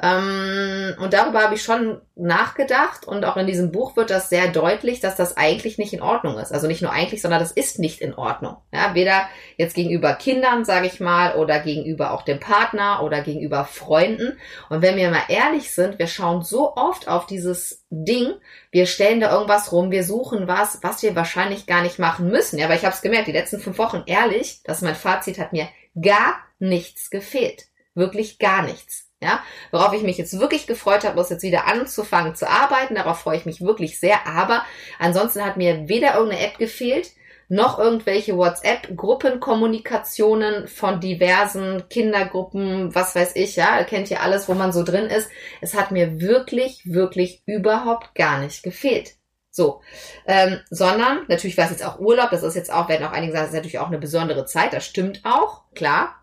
Ähm, 0.00 0.94
und 1.00 1.12
darüber 1.12 1.42
habe 1.42 1.54
ich 1.54 1.62
schon 1.62 2.00
nachgedacht 2.14 3.06
und 3.06 3.24
auch 3.24 3.36
in 3.36 3.46
diesem 3.46 3.72
Buch 3.72 3.96
wird 3.96 4.10
das 4.10 4.28
sehr 4.28 4.48
deutlich, 4.48 5.00
dass 5.00 5.16
das 5.16 5.36
eigentlich 5.36 5.78
nicht 5.78 5.92
in 5.92 6.02
Ordnung 6.02 6.38
ist. 6.38 6.52
Also 6.52 6.66
nicht 6.66 6.82
nur 6.82 6.92
eigentlich, 6.92 7.22
sondern 7.22 7.40
das 7.40 7.52
ist 7.52 7.78
nicht 7.78 8.00
in 8.00 8.14
Ordnung. 8.14 8.56
Ja, 8.72 8.94
weder 8.94 9.28
jetzt 9.56 9.74
gegenüber 9.74 10.14
Kindern, 10.14 10.64
sage 10.64 10.86
ich 10.86 11.00
mal, 11.00 11.36
oder 11.36 11.60
gegenüber 11.60 12.12
auch 12.12 12.22
dem 12.22 12.40
Partner 12.40 13.02
oder 13.02 13.22
gegenüber 13.22 13.64
Freunden. 13.64 14.38
Und 14.68 14.82
wenn 14.82 14.96
wir 14.96 15.10
mal 15.10 15.24
ehrlich 15.28 15.72
sind, 15.72 15.98
wir 15.98 16.06
schauen 16.06 16.42
so 16.42 16.76
oft 16.76 17.08
auf 17.08 17.26
dieses 17.26 17.84
Ding, 17.90 18.34
wir 18.70 18.86
stellen 18.86 19.20
da 19.20 19.32
irgendwas 19.32 19.72
rum, 19.72 19.90
wir 19.90 20.04
suchen 20.04 20.48
was, 20.48 20.78
was 20.82 21.02
wir 21.02 21.16
wahrscheinlich 21.16 21.66
gar 21.66 21.82
nicht 21.82 21.98
machen 21.98 22.28
müssen. 22.28 22.58
Ja, 22.58 22.66
aber 22.66 22.74
ich 22.74 22.84
habe 22.84 22.94
es 22.94 23.02
gemerkt, 23.02 23.28
die 23.28 23.32
letzten 23.32 23.60
fünf 23.60 23.78
Wochen, 23.78 24.02
ehrlich, 24.06 24.60
das 24.64 24.78
ist 24.78 24.82
mein 24.82 24.94
Fazit, 24.94 25.38
hat 25.38 25.52
mir 25.52 25.68
gar 26.00 26.36
nichts 26.58 27.10
gefehlt. 27.10 27.64
Wirklich 27.94 28.38
gar 28.38 28.62
nichts. 28.62 29.11
Ja, 29.22 29.44
worauf 29.70 29.92
ich 29.92 30.02
mich 30.02 30.18
jetzt 30.18 30.40
wirklich 30.40 30.66
gefreut 30.66 31.04
habe, 31.04 31.20
ist 31.20 31.30
jetzt 31.30 31.44
wieder 31.44 31.66
anzufangen 31.66 32.34
zu 32.34 32.48
arbeiten. 32.48 32.96
Darauf 32.96 33.20
freue 33.20 33.36
ich 33.36 33.46
mich 33.46 33.60
wirklich 33.60 34.00
sehr. 34.00 34.26
Aber 34.26 34.64
ansonsten 34.98 35.44
hat 35.44 35.56
mir 35.56 35.88
weder 35.88 36.14
irgendeine 36.14 36.44
App 36.44 36.58
gefehlt, 36.58 37.12
noch 37.48 37.78
irgendwelche 37.78 38.36
WhatsApp-Gruppenkommunikationen 38.36 40.66
von 40.68 41.00
diversen 41.00 41.88
Kindergruppen, 41.90 42.94
was 42.94 43.14
weiß 43.14 43.36
ich, 43.36 43.56
ja, 43.56 43.84
kennt 43.84 44.10
ihr 44.10 44.22
alles, 44.22 44.48
wo 44.48 44.54
man 44.54 44.72
so 44.72 44.82
drin 44.82 45.04
ist. 45.04 45.28
Es 45.60 45.74
hat 45.74 45.90
mir 45.90 46.18
wirklich, 46.20 46.80
wirklich 46.86 47.42
überhaupt 47.46 48.14
gar 48.14 48.40
nicht 48.40 48.62
gefehlt. 48.62 49.16
So, 49.50 49.82
ähm, 50.26 50.60
sondern 50.70 51.26
natürlich 51.28 51.58
war 51.58 51.66
es 51.66 51.72
jetzt 51.72 51.84
auch 51.84 51.98
Urlaub, 51.98 52.30
das 52.30 52.42
ist 52.42 52.56
jetzt 52.56 52.72
auch, 52.72 52.88
werden 52.88 53.06
auch 53.06 53.12
einige 53.12 53.32
sagen, 53.32 53.44
das 53.44 53.50
ist 53.50 53.56
natürlich 53.56 53.80
auch 53.80 53.88
eine 53.88 53.98
besondere 53.98 54.46
Zeit, 54.46 54.72
das 54.72 54.86
stimmt 54.86 55.20
auch, 55.24 55.64
klar, 55.74 56.21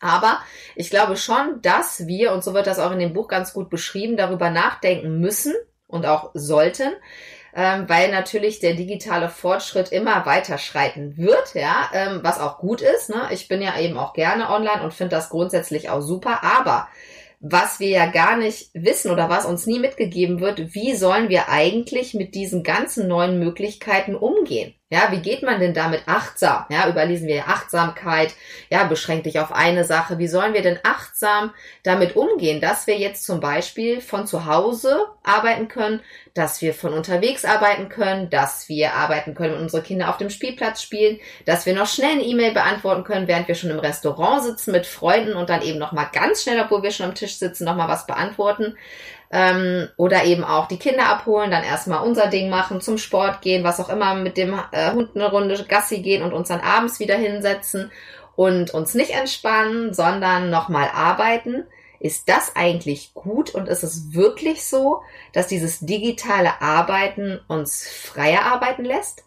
aber 0.00 0.40
ich 0.74 0.90
glaube 0.90 1.16
schon, 1.16 1.60
dass 1.62 2.06
wir, 2.06 2.32
und 2.32 2.44
so 2.44 2.54
wird 2.54 2.66
das 2.66 2.78
auch 2.78 2.92
in 2.92 2.98
dem 2.98 3.12
Buch 3.12 3.28
ganz 3.28 3.52
gut 3.52 3.70
beschrieben, 3.70 4.16
darüber 4.16 4.50
nachdenken 4.50 5.20
müssen 5.20 5.54
und 5.86 6.06
auch 6.06 6.30
sollten, 6.34 6.92
ähm, 7.54 7.88
weil 7.88 8.10
natürlich 8.10 8.60
der 8.60 8.74
digitale 8.74 9.30
Fortschritt 9.30 9.90
immer 9.90 10.26
weiter 10.26 10.58
schreiten 10.58 11.16
wird, 11.16 11.54
ja, 11.54 11.88
ähm, 11.94 12.20
was 12.22 12.38
auch 12.38 12.58
gut 12.58 12.82
ist. 12.82 13.08
Ne? 13.08 13.28
Ich 13.30 13.48
bin 13.48 13.62
ja 13.62 13.78
eben 13.78 13.96
auch 13.96 14.12
gerne 14.12 14.50
online 14.50 14.82
und 14.82 14.92
finde 14.92 15.16
das 15.16 15.30
grundsätzlich 15.30 15.88
auch 15.88 16.02
super, 16.02 16.42
aber 16.42 16.88
was 17.40 17.80
wir 17.80 17.88
ja 17.88 18.06
gar 18.06 18.36
nicht 18.36 18.70
wissen 18.72 19.10
oder 19.10 19.28
was 19.28 19.44
uns 19.44 19.66
nie 19.66 19.78
mitgegeben 19.78 20.40
wird, 20.40 20.74
wie 20.74 20.94
sollen 20.94 21.28
wir 21.28 21.48
eigentlich 21.48 22.14
mit 22.14 22.34
diesen 22.34 22.62
ganzen 22.62 23.08
neuen 23.08 23.38
Möglichkeiten 23.38 24.14
umgehen? 24.14 24.74
Ja, 24.88 25.10
wie 25.10 25.18
geht 25.18 25.42
man 25.42 25.58
denn 25.58 25.74
damit 25.74 26.02
achtsam? 26.06 26.64
Ja, 26.68 26.88
überlesen 26.88 27.26
wir 27.26 27.48
Achtsamkeit. 27.48 28.32
Ja, 28.70 28.84
beschränkt 28.84 29.26
dich 29.26 29.40
auf 29.40 29.50
eine 29.50 29.82
Sache. 29.84 30.18
Wie 30.18 30.28
sollen 30.28 30.54
wir 30.54 30.62
denn 30.62 30.78
achtsam 30.84 31.52
damit 31.82 32.14
umgehen, 32.14 32.60
dass 32.60 32.86
wir 32.86 32.96
jetzt 32.96 33.26
zum 33.26 33.40
Beispiel 33.40 34.00
von 34.00 34.28
zu 34.28 34.46
Hause 34.46 35.06
arbeiten 35.24 35.66
können, 35.66 36.02
dass 36.34 36.62
wir 36.62 36.72
von 36.72 36.92
unterwegs 36.92 37.44
arbeiten 37.44 37.88
können, 37.88 38.30
dass 38.30 38.68
wir 38.68 38.94
arbeiten 38.94 39.34
können, 39.34 39.54
wenn 39.54 39.62
unsere 39.62 39.82
Kinder 39.82 40.08
auf 40.08 40.18
dem 40.18 40.30
Spielplatz 40.30 40.82
spielen, 40.82 41.18
dass 41.46 41.66
wir 41.66 41.74
noch 41.74 41.88
schnell 41.88 42.12
eine 42.12 42.22
E-Mail 42.22 42.52
beantworten 42.52 43.02
können, 43.02 43.26
während 43.26 43.48
wir 43.48 43.56
schon 43.56 43.70
im 43.70 43.80
Restaurant 43.80 44.44
sitzen 44.44 44.70
mit 44.70 44.86
Freunden 44.86 45.34
und 45.34 45.50
dann 45.50 45.62
eben 45.62 45.80
noch 45.80 45.90
mal 45.90 46.08
ganz 46.12 46.44
schnell, 46.44 46.60
obwohl 46.60 46.84
wir 46.84 46.92
schon 46.92 47.06
am 47.06 47.14
Tisch 47.16 47.38
sitzen, 47.38 47.64
noch 47.64 47.74
mal 47.74 47.88
was 47.88 48.06
beantworten. 48.06 48.76
Ähm, 49.30 49.88
oder 49.96 50.24
eben 50.24 50.44
auch 50.44 50.68
die 50.68 50.78
Kinder 50.78 51.08
abholen, 51.08 51.50
dann 51.50 51.64
erstmal 51.64 52.06
unser 52.06 52.28
Ding 52.28 52.48
machen, 52.48 52.80
zum 52.80 52.96
Sport 52.96 53.42
gehen, 53.42 53.64
was 53.64 53.80
auch 53.80 53.88
immer, 53.88 54.14
mit 54.14 54.36
dem 54.36 54.54
äh, 54.70 54.92
Hund 54.92 55.10
eine 55.16 55.30
Runde 55.30 55.64
Gassi 55.68 55.98
gehen 55.98 56.22
und 56.22 56.32
uns 56.32 56.48
dann 56.48 56.60
abends 56.60 57.00
wieder 57.00 57.16
hinsetzen 57.16 57.90
und 58.36 58.72
uns 58.72 58.94
nicht 58.94 59.10
entspannen, 59.10 59.94
sondern 59.94 60.50
nochmal 60.50 60.88
arbeiten. 60.94 61.64
Ist 61.98 62.28
das 62.28 62.54
eigentlich 62.54 63.14
gut 63.14 63.54
und 63.54 63.68
ist 63.68 63.82
es 63.82 64.12
wirklich 64.12 64.64
so, 64.64 65.02
dass 65.32 65.46
dieses 65.46 65.80
digitale 65.80 66.60
Arbeiten 66.60 67.40
uns 67.48 67.88
freier 67.88 68.42
arbeiten 68.42 68.84
lässt? 68.84 69.24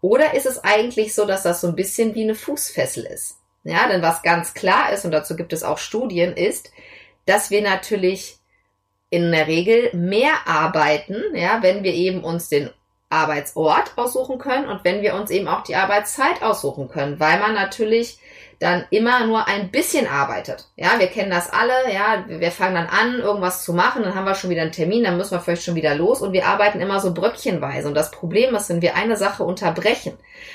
Oder 0.00 0.34
ist 0.34 0.46
es 0.46 0.62
eigentlich 0.62 1.14
so, 1.14 1.26
dass 1.26 1.42
das 1.42 1.60
so 1.60 1.66
ein 1.66 1.76
bisschen 1.76 2.14
wie 2.14 2.22
eine 2.22 2.34
Fußfessel 2.34 3.04
ist? 3.04 3.40
Ja, 3.64 3.88
denn 3.88 4.02
was 4.02 4.22
ganz 4.22 4.54
klar 4.54 4.92
ist, 4.92 5.04
und 5.04 5.10
dazu 5.10 5.34
gibt 5.34 5.52
es 5.52 5.64
auch 5.64 5.78
Studien, 5.78 6.34
ist, 6.34 6.70
dass 7.24 7.50
wir 7.50 7.62
natürlich 7.62 8.38
in 9.14 9.30
der 9.30 9.46
Regel 9.46 9.90
mehr 9.92 10.32
arbeiten, 10.46 11.22
ja, 11.34 11.62
wenn 11.62 11.84
wir 11.84 11.94
eben 11.94 12.24
uns 12.24 12.48
den 12.48 12.68
Arbeitsort 13.08 13.92
aussuchen 13.96 14.38
können 14.38 14.68
und 14.68 14.84
wenn 14.84 15.02
wir 15.02 15.14
uns 15.14 15.30
eben 15.30 15.46
auch 15.46 15.62
die 15.62 15.76
Arbeitszeit 15.76 16.42
aussuchen 16.42 16.88
können, 16.88 17.20
weil 17.20 17.38
man 17.38 17.54
natürlich 17.54 18.18
dann 18.58 18.84
immer 18.90 19.26
nur 19.26 19.46
ein 19.46 19.70
bisschen 19.70 20.06
arbeitet. 20.06 20.68
Ja, 20.76 20.98
wir 20.98 21.06
kennen 21.08 21.30
das 21.30 21.52
alle, 21.52 21.92
ja, 21.92 22.24
wir 22.26 22.50
fangen 22.50 22.74
dann 22.74 22.86
an, 22.86 23.20
irgendwas 23.20 23.64
zu 23.64 23.72
machen, 23.72 24.02
dann 24.02 24.14
haben 24.14 24.24
wir 24.24 24.34
schon 24.34 24.50
wieder 24.50 24.62
einen 24.62 24.72
Termin, 24.72 25.04
dann 25.04 25.16
müssen 25.16 25.32
wir 25.32 25.40
vielleicht 25.40 25.64
schon 25.64 25.74
wieder 25.74 25.94
los 25.94 26.22
und 26.22 26.32
wir 26.32 26.46
arbeiten 26.46 26.80
immer 26.80 26.98
so 26.98 27.14
bröckchenweise. 27.14 27.86
Und 27.86 27.94
das 27.94 28.10
Problem 28.10 28.54
ist, 28.54 28.68
wenn 28.68 28.82
wir 28.82 28.96
eine 28.96 29.16
Sache 29.16 29.44
unterbrechen, 29.44 30.14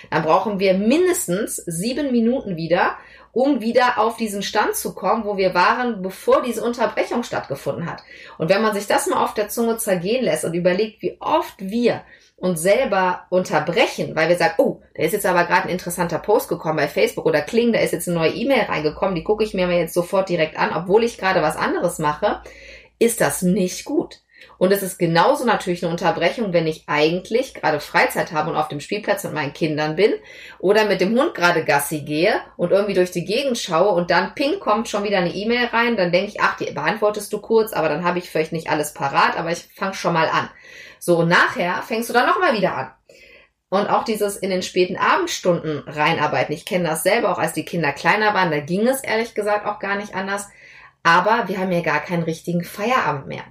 dann 0.10 0.24
brauchen 0.24 0.60
wir 0.60 0.74
mindestens 0.74 1.58
sieben 1.58 2.12
Minuten 2.12 2.58
wieder, 2.58 2.98
um 3.31 3.62
wieder 3.62 3.98
auf 3.98 4.17
diesen 4.17 4.41
Stand 4.41 4.75
zu 4.75 4.93
kommen, 4.93 5.25
wo 5.25 5.38
wir 5.38 5.53
waren, 5.53 6.01
bevor 6.01 6.41
diese 6.41 6.63
Unterbrechung 6.63 7.24
stattgefunden 7.24 7.89
hat. 7.89 8.03
Und 8.38 8.50
wenn 8.50 8.62
man 8.62 8.74
sich 8.74 8.88
das 8.88 9.07
mal 9.07 9.24
auf 9.24 9.33
der 9.33 9.50
Zunge 9.50 9.77
zergehen 9.77 10.24
lässt 10.24 10.45
und 10.45 10.53
überlegt, 10.53 11.01
wie 11.01 11.17
oft 11.19 11.55
wir 11.59 12.03
uns 12.38 12.62
selber 12.62 13.25
unterbrechen, 13.29 14.15
weil 14.15 14.29
wir 14.29 14.38
sagen, 14.38 14.55
oh, 14.57 14.81
da 14.95 15.03
ist 15.03 15.12
jetzt 15.12 15.25
aber 15.25 15.43
gerade 15.43 15.63
ein 15.63 15.69
interessanter 15.69 16.19
Post 16.19 16.48
gekommen 16.48 16.77
bei 16.77 16.88
Facebook 16.88 17.25
oder 17.25 17.41
Kling, 17.41 17.74
da 17.74 17.79
ist 17.79 17.91
jetzt 17.91 18.07
eine 18.07 18.17
neue 18.17 18.31
E-Mail 18.31 18.63
reingekommen, 18.63 19.15
die 19.15 19.24
gucke 19.24 19.43
ich 19.43 19.53
mir 19.53 19.69
jetzt 19.69 19.93
sofort 19.93 20.29
direkt 20.29 20.57
an, 20.57 20.71
obwohl 20.74 21.03
ich 21.03 21.17
gerade 21.17 21.41
was 21.41 21.57
anderes 21.57 22.00
mache, 22.00 22.41
ist 22.98 23.21
das 23.21 23.41
nicht 23.41 23.86
gut. 23.86 24.21
Und 24.58 24.72
es 24.72 24.84
ist 24.84 24.98
genauso 25.00 25.46
natürlich 25.46 25.84
eine 25.84 25.91
Unterbrechung, 25.91 26.51
wenn 26.51 26.67
ich 26.67 26.84
eigentlich 26.88 27.53
gerade 27.53 27.79
Freizeit 27.79 28.31
habe 28.31 28.50
und 28.50 28.58
auf 28.58 28.67
dem 28.67 28.81
Spielplatz 28.81 29.24
mit 29.24 29.34
meinen 29.34 29.53
Kindern 29.53 29.96
bin 29.96 30.13
oder 30.60 30.86
mit 30.86 31.01
dem 31.01 31.17
Hund 31.17 31.34
gerade 31.34 31.63
Gassi 31.63 32.01
gehe 32.01 32.41
und 32.58 32.72
irgendwie 32.72 32.93
durch 32.93 33.12
die 33.12 33.25
Gegend 33.25 33.58
schaue 33.58 33.89
und 33.89 34.12
dann 34.12 34.36
ping 34.36 34.60
kommt 34.60 34.89
schon 34.89 35.03
wieder 35.03 35.17
eine 35.17 35.34
E-Mail 35.34 35.67
rein, 35.67 35.96
dann 35.96 36.12
denke 36.12 36.31
ich, 36.31 36.41
ach, 36.41 36.58
die 36.58 36.72
beantwortest 36.72 37.31
du 37.31 37.39
kurz, 37.39 37.74
aber 37.74 37.89
dann 37.89 38.03
habe 38.03 38.19
ich 38.19 38.29
vielleicht 38.29 38.51
nicht 38.51 38.69
alles 38.69 38.93
parat, 38.93 39.38
aber 39.38 39.51
ich 39.51 39.67
fange 39.75 39.93
schon 39.93 40.13
mal 40.13 40.27
an. 40.27 40.50
So, 41.00 41.19
und 41.19 41.29
nachher 41.29 41.81
fängst 41.81 42.10
du 42.10 42.13
dann 42.13 42.27
nochmal 42.27 42.58
wieder 42.58 42.75
an. 42.75 42.91
Und 43.69 43.88
auch 43.88 44.03
dieses 44.03 44.36
in 44.36 44.50
den 44.50 44.63
späten 44.63 44.98
Abendstunden 44.98 45.84
reinarbeiten. 45.88 46.55
Ich 46.55 46.65
kenne 46.65 46.89
das 46.89 47.03
selber, 47.03 47.31
auch 47.31 47.38
als 47.38 47.53
die 47.53 47.65
Kinder 47.65 47.93
kleiner 47.93 48.34
waren. 48.34 48.50
Da 48.50 48.60
ging 48.60 48.88
es 48.88 49.01
ehrlich 49.01 49.36
gesagt 49.36 49.67
auch 49.67 49.79
gar 49.79 49.96
nicht 49.96 50.15
anders. 50.15 50.50
Aber 51.03 51.48
wir 51.48 51.60
haben 51.60 51.72
ja 51.72 51.81
gar 51.81 52.00
keinen 52.00 52.24
richtigen 52.24 52.63
Feierabend 52.63 53.27
mehr. 53.27 53.43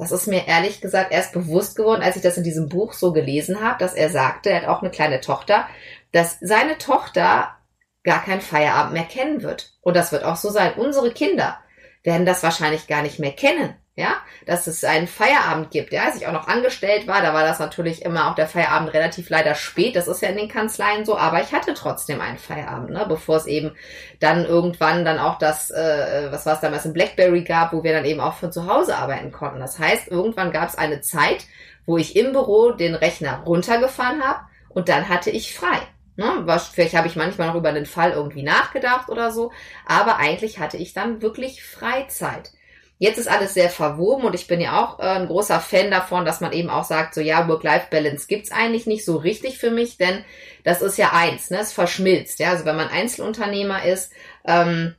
Das 0.00 0.12
ist 0.12 0.26
mir 0.26 0.48
ehrlich 0.48 0.80
gesagt 0.80 1.12
erst 1.12 1.34
bewusst 1.34 1.76
geworden, 1.76 2.02
als 2.02 2.16
ich 2.16 2.22
das 2.22 2.38
in 2.38 2.42
diesem 2.42 2.70
Buch 2.70 2.94
so 2.94 3.12
gelesen 3.12 3.60
habe, 3.60 3.78
dass 3.78 3.92
er 3.92 4.08
sagte, 4.08 4.48
er 4.48 4.62
hat 4.62 4.68
auch 4.68 4.80
eine 4.80 4.90
kleine 4.90 5.20
Tochter, 5.20 5.68
dass 6.10 6.38
seine 6.40 6.78
Tochter 6.78 7.50
gar 8.02 8.24
keinen 8.24 8.40
Feierabend 8.40 8.94
mehr 8.94 9.04
kennen 9.04 9.42
wird. 9.42 9.74
Und 9.82 9.94
das 9.98 10.10
wird 10.10 10.24
auch 10.24 10.36
so 10.36 10.48
sein. 10.48 10.72
Unsere 10.74 11.10
Kinder 11.10 11.58
werden 12.02 12.24
das 12.24 12.42
wahrscheinlich 12.42 12.86
gar 12.86 13.02
nicht 13.02 13.18
mehr 13.18 13.32
kennen 13.32 13.74
ja, 13.96 14.16
dass 14.46 14.66
es 14.66 14.84
einen 14.84 15.08
Feierabend 15.08 15.70
gibt, 15.70 15.92
ja, 15.92 16.04
als 16.04 16.16
ich 16.16 16.26
auch 16.26 16.32
noch 16.32 16.48
angestellt 16.48 17.06
war, 17.06 17.22
da 17.22 17.34
war 17.34 17.42
das 17.42 17.58
natürlich 17.58 18.02
immer 18.02 18.30
auch 18.30 18.34
der 18.34 18.46
Feierabend 18.46 18.94
relativ 18.94 19.28
leider 19.30 19.54
spät, 19.54 19.96
das 19.96 20.08
ist 20.08 20.22
ja 20.22 20.28
in 20.28 20.36
den 20.36 20.48
Kanzleien 20.48 21.04
so, 21.04 21.18
aber 21.18 21.42
ich 21.42 21.52
hatte 21.52 21.74
trotzdem 21.74 22.20
einen 22.20 22.38
Feierabend, 22.38 22.90
ne, 22.90 23.04
bevor 23.08 23.36
es 23.36 23.46
eben 23.46 23.72
dann 24.20 24.44
irgendwann 24.44 25.04
dann 25.04 25.18
auch 25.18 25.38
das, 25.38 25.70
äh, 25.70 26.28
was 26.30 26.46
war 26.46 26.54
es 26.54 26.60
damals, 26.60 26.84
in 26.86 26.92
Blackberry 26.92 27.42
gab, 27.42 27.72
wo 27.72 27.82
wir 27.82 27.92
dann 27.92 28.04
eben 28.04 28.20
auch 28.20 28.34
von 28.34 28.52
zu 28.52 28.66
Hause 28.66 28.96
arbeiten 28.96 29.32
konnten. 29.32 29.60
Das 29.60 29.78
heißt, 29.78 30.08
irgendwann 30.08 30.52
gab 30.52 30.68
es 30.68 30.78
eine 30.78 31.00
Zeit, 31.00 31.46
wo 31.84 31.98
ich 31.98 32.16
im 32.16 32.32
Büro 32.32 32.70
den 32.72 32.94
Rechner 32.94 33.42
runtergefahren 33.44 34.22
habe 34.22 34.40
und 34.68 34.88
dann 34.88 35.08
hatte 35.08 35.30
ich 35.30 35.54
frei. 35.54 35.78
Ne? 36.16 36.42
Was, 36.44 36.68
vielleicht 36.68 36.94
habe 36.94 37.08
ich 37.08 37.16
manchmal 37.16 37.48
noch 37.48 37.54
über 37.54 37.72
den 37.72 37.86
Fall 37.86 38.12
irgendwie 38.12 38.42
nachgedacht 38.42 39.08
oder 39.08 39.30
so, 39.32 39.52
aber 39.84 40.16
eigentlich 40.16 40.58
hatte 40.58 40.76
ich 40.76 40.92
dann 40.92 41.22
wirklich 41.22 41.64
Freizeit. 41.64 42.52
Jetzt 43.02 43.16
ist 43.16 43.28
alles 43.28 43.54
sehr 43.54 43.70
verwoben 43.70 44.24
und 44.24 44.34
ich 44.34 44.46
bin 44.46 44.60
ja 44.60 44.84
auch 44.84 44.98
äh, 44.98 45.04
ein 45.04 45.26
großer 45.26 45.58
Fan 45.58 45.90
davon, 45.90 46.26
dass 46.26 46.42
man 46.42 46.52
eben 46.52 46.68
auch 46.68 46.84
sagt, 46.84 47.14
so 47.14 47.22
ja, 47.22 47.48
Work-Life-Balance 47.48 48.26
gibt's 48.26 48.52
eigentlich 48.52 48.84
nicht 48.84 49.06
so 49.06 49.16
richtig 49.16 49.56
für 49.58 49.70
mich, 49.70 49.96
denn 49.96 50.22
das 50.64 50.82
ist 50.82 50.98
ja 50.98 51.14
eins, 51.14 51.48
ne? 51.48 51.60
Es 51.60 51.72
verschmilzt. 51.72 52.40
Ja, 52.40 52.50
also 52.50 52.66
wenn 52.66 52.76
man 52.76 52.88
Einzelunternehmer 52.88 53.86
ist, 53.86 54.12
ähm, 54.46 54.96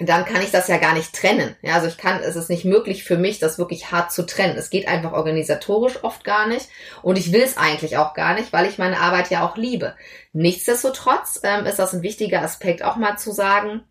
dann 0.00 0.24
kann 0.24 0.42
ich 0.42 0.50
das 0.50 0.66
ja 0.66 0.78
gar 0.78 0.92
nicht 0.92 1.14
trennen. 1.14 1.54
Ja, 1.62 1.74
also 1.74 1.86
ich 1.86 1.96
kann, 1.96 2.20
es 2.20 2.34
ist 2.34 2.50
nicht 2.50 2.64
möglich 2.64 3.04
für 3.04 3.16
mich, 3.16 3.38
das 3.38 3.58
wirklich 3.58 3.92
hart 3.92 4.10
zu 4.10 4.26
trennen. 4.26 4.58
Es 4.58 4.68
geht 4.68 4.88
einfach 4.88 5.12
organisatorisch 5.12 6.02
oft 6.02 6.24
gar 6.24 6.48
nicht 6.48 6.68
und 7.02 7.16
ich 7.16 7.32
will 7.32 7.42
es 7.42 7.56
eigentlich 7.56 7.96
auch 7.96 8.12
gar 8.12 8.34
nicht, 8.34 8.52
weil 8.52 8.66
ich 8.66 8.76
meine 8.76 8.98
Arbeit 8.98 9.30
ja 9.30 9.46
auch 9.46 9.56
liebe. 9.56 9.94
Nichtsdestotrotz 10.32 11.38
ähm, 11.44 11.64
ist 11.64 11.78
das 11.78 11.94
ein 11.94 12.02
wichtiger 12.02 12.42
Aspekt 12.42 12.82
auch 12.82 12.96
mal 12.96 13.16
zu 13.18 13.30
sagen, 13.30 13.84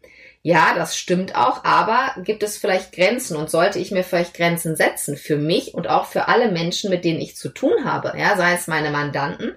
ja, 0.46 0.76
das 0.76 0.96
stimmt 0.96 1.34
auch, 1.34 1.64
aber 1.64 2.22
gibt 2.22 2.44
es 2.44 2.56
vielleicht 2.56 2.92
Grenzen 2.92 3.36
und 3.36 3.50
sollte 3.50 3.80
ich 3.80 3.90
mir 3.90 4.04
vielleicht 4.04 4.36
Grenzen 4.36 4.76
setzen 4.76 5.18
für 5.18 5.38
mich 5.38 5.74
und 5.74 5.90
auch 5.90 6.06
für 6.06 6.28
alle 6.28 6.52
Menschen, 6.52 6.92
mit 6.92 7.04
denen 7.04 7.20
ich 7.20 7.36
zu 7.36 7.50
tun 7.50 7.74
habe, 7.84 8.14
ja, 8.16 8.38
sei 8.38 8.54
es 8.54 8.68
meine 8.68 8.92
Mandanten, 8.92 9.56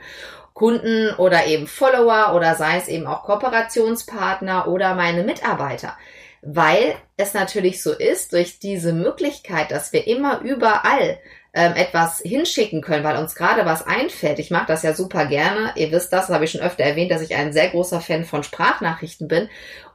Kunden 0.54 1.14
oder 1.16 1.44
eben 1.44 1.66
Follower 1.66 2.34
oder 2.34 2.54
sei 2.54 2.78
es 2.78 2.88
eben 2.88 3.06
auch 3.06 3.24
Kooperationspartner 3.24 4.66
oder 4.66 4.94
meine 4.94 5.24
Mitarbeiter. 5.24 5.94
Weil 6.40 6.94
es 7.18 7.34
natürlich 7.34 7.82
so 7.82 7.92
ist, 7.92 8.32
durch 8.32 8.58
diese 8.58 8.94
Möglichkeit, 8.94 9.70
dass 9.70 9.92
wir 9.92 10.06
immer 10.06 10.40
überall 10.40 11.18
ähm, 11.58 11.74
etwas 11.74 12.20
hinschicken 12.20 12.82
können, 12.82 13.02
weil 13.02 13.16
uns 13.16 13.34
gerade 13.34 13.66
was 13.66 13.84
einfällt. 13.84 14.38
Ich 14.38 14.52
mache 14.52 14.68
das 14.68 14.84
ja 14.84 14.94
super 14.94 15.26
gerne. 15.26 15.72
Ihr 15.74 15.90
wisst 15.90 16.12
das, 16.12 16.28
das 16.28 16.34
habe 16.34 16.44
ich 16.44 16.52
schon 16.52 16.60
öfter 16.60 16.84
erwähnt, 16.84 17.10
dass 17.10 17.20
ich 17.20 17.34
ein 17.34 17.52
sehr 17.52 17.68
großer 17.70 18.00
Fan 18.00 18.24
von 18.24 18.44
Sprachnachrichten 18.44 19.26
bin. 19.26 19.48